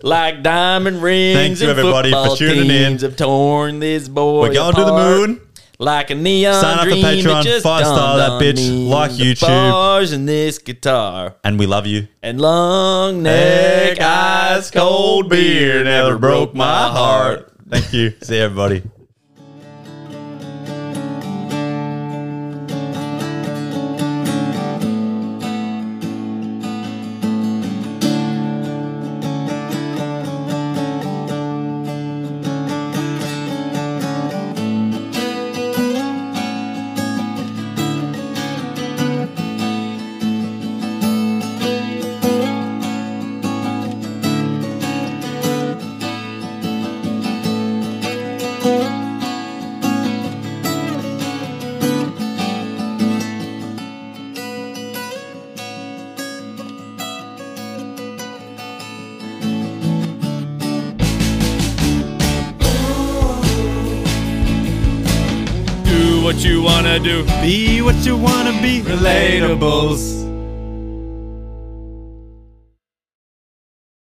[0.01, 2.89] Like diamond rings Thank you, and everybody, for football tuning in.
[2.91, 5.29] teams have torn this boy We're going to the apart.
[5.29, 5.41] moon.
[5.81, 8.87] Like a neon Sign up for dream Patreon, just five-star dawned that on bitch, me.
[8.87, 9.71] like The YouTube.
[9.71, 12.07] bars and this guitar And we love you.
[12.21, 17.51] and long neck, ice cold beer never broke my heart.
[17.67, 18.13] Thank you.
[18.21, 18.83] See everybody.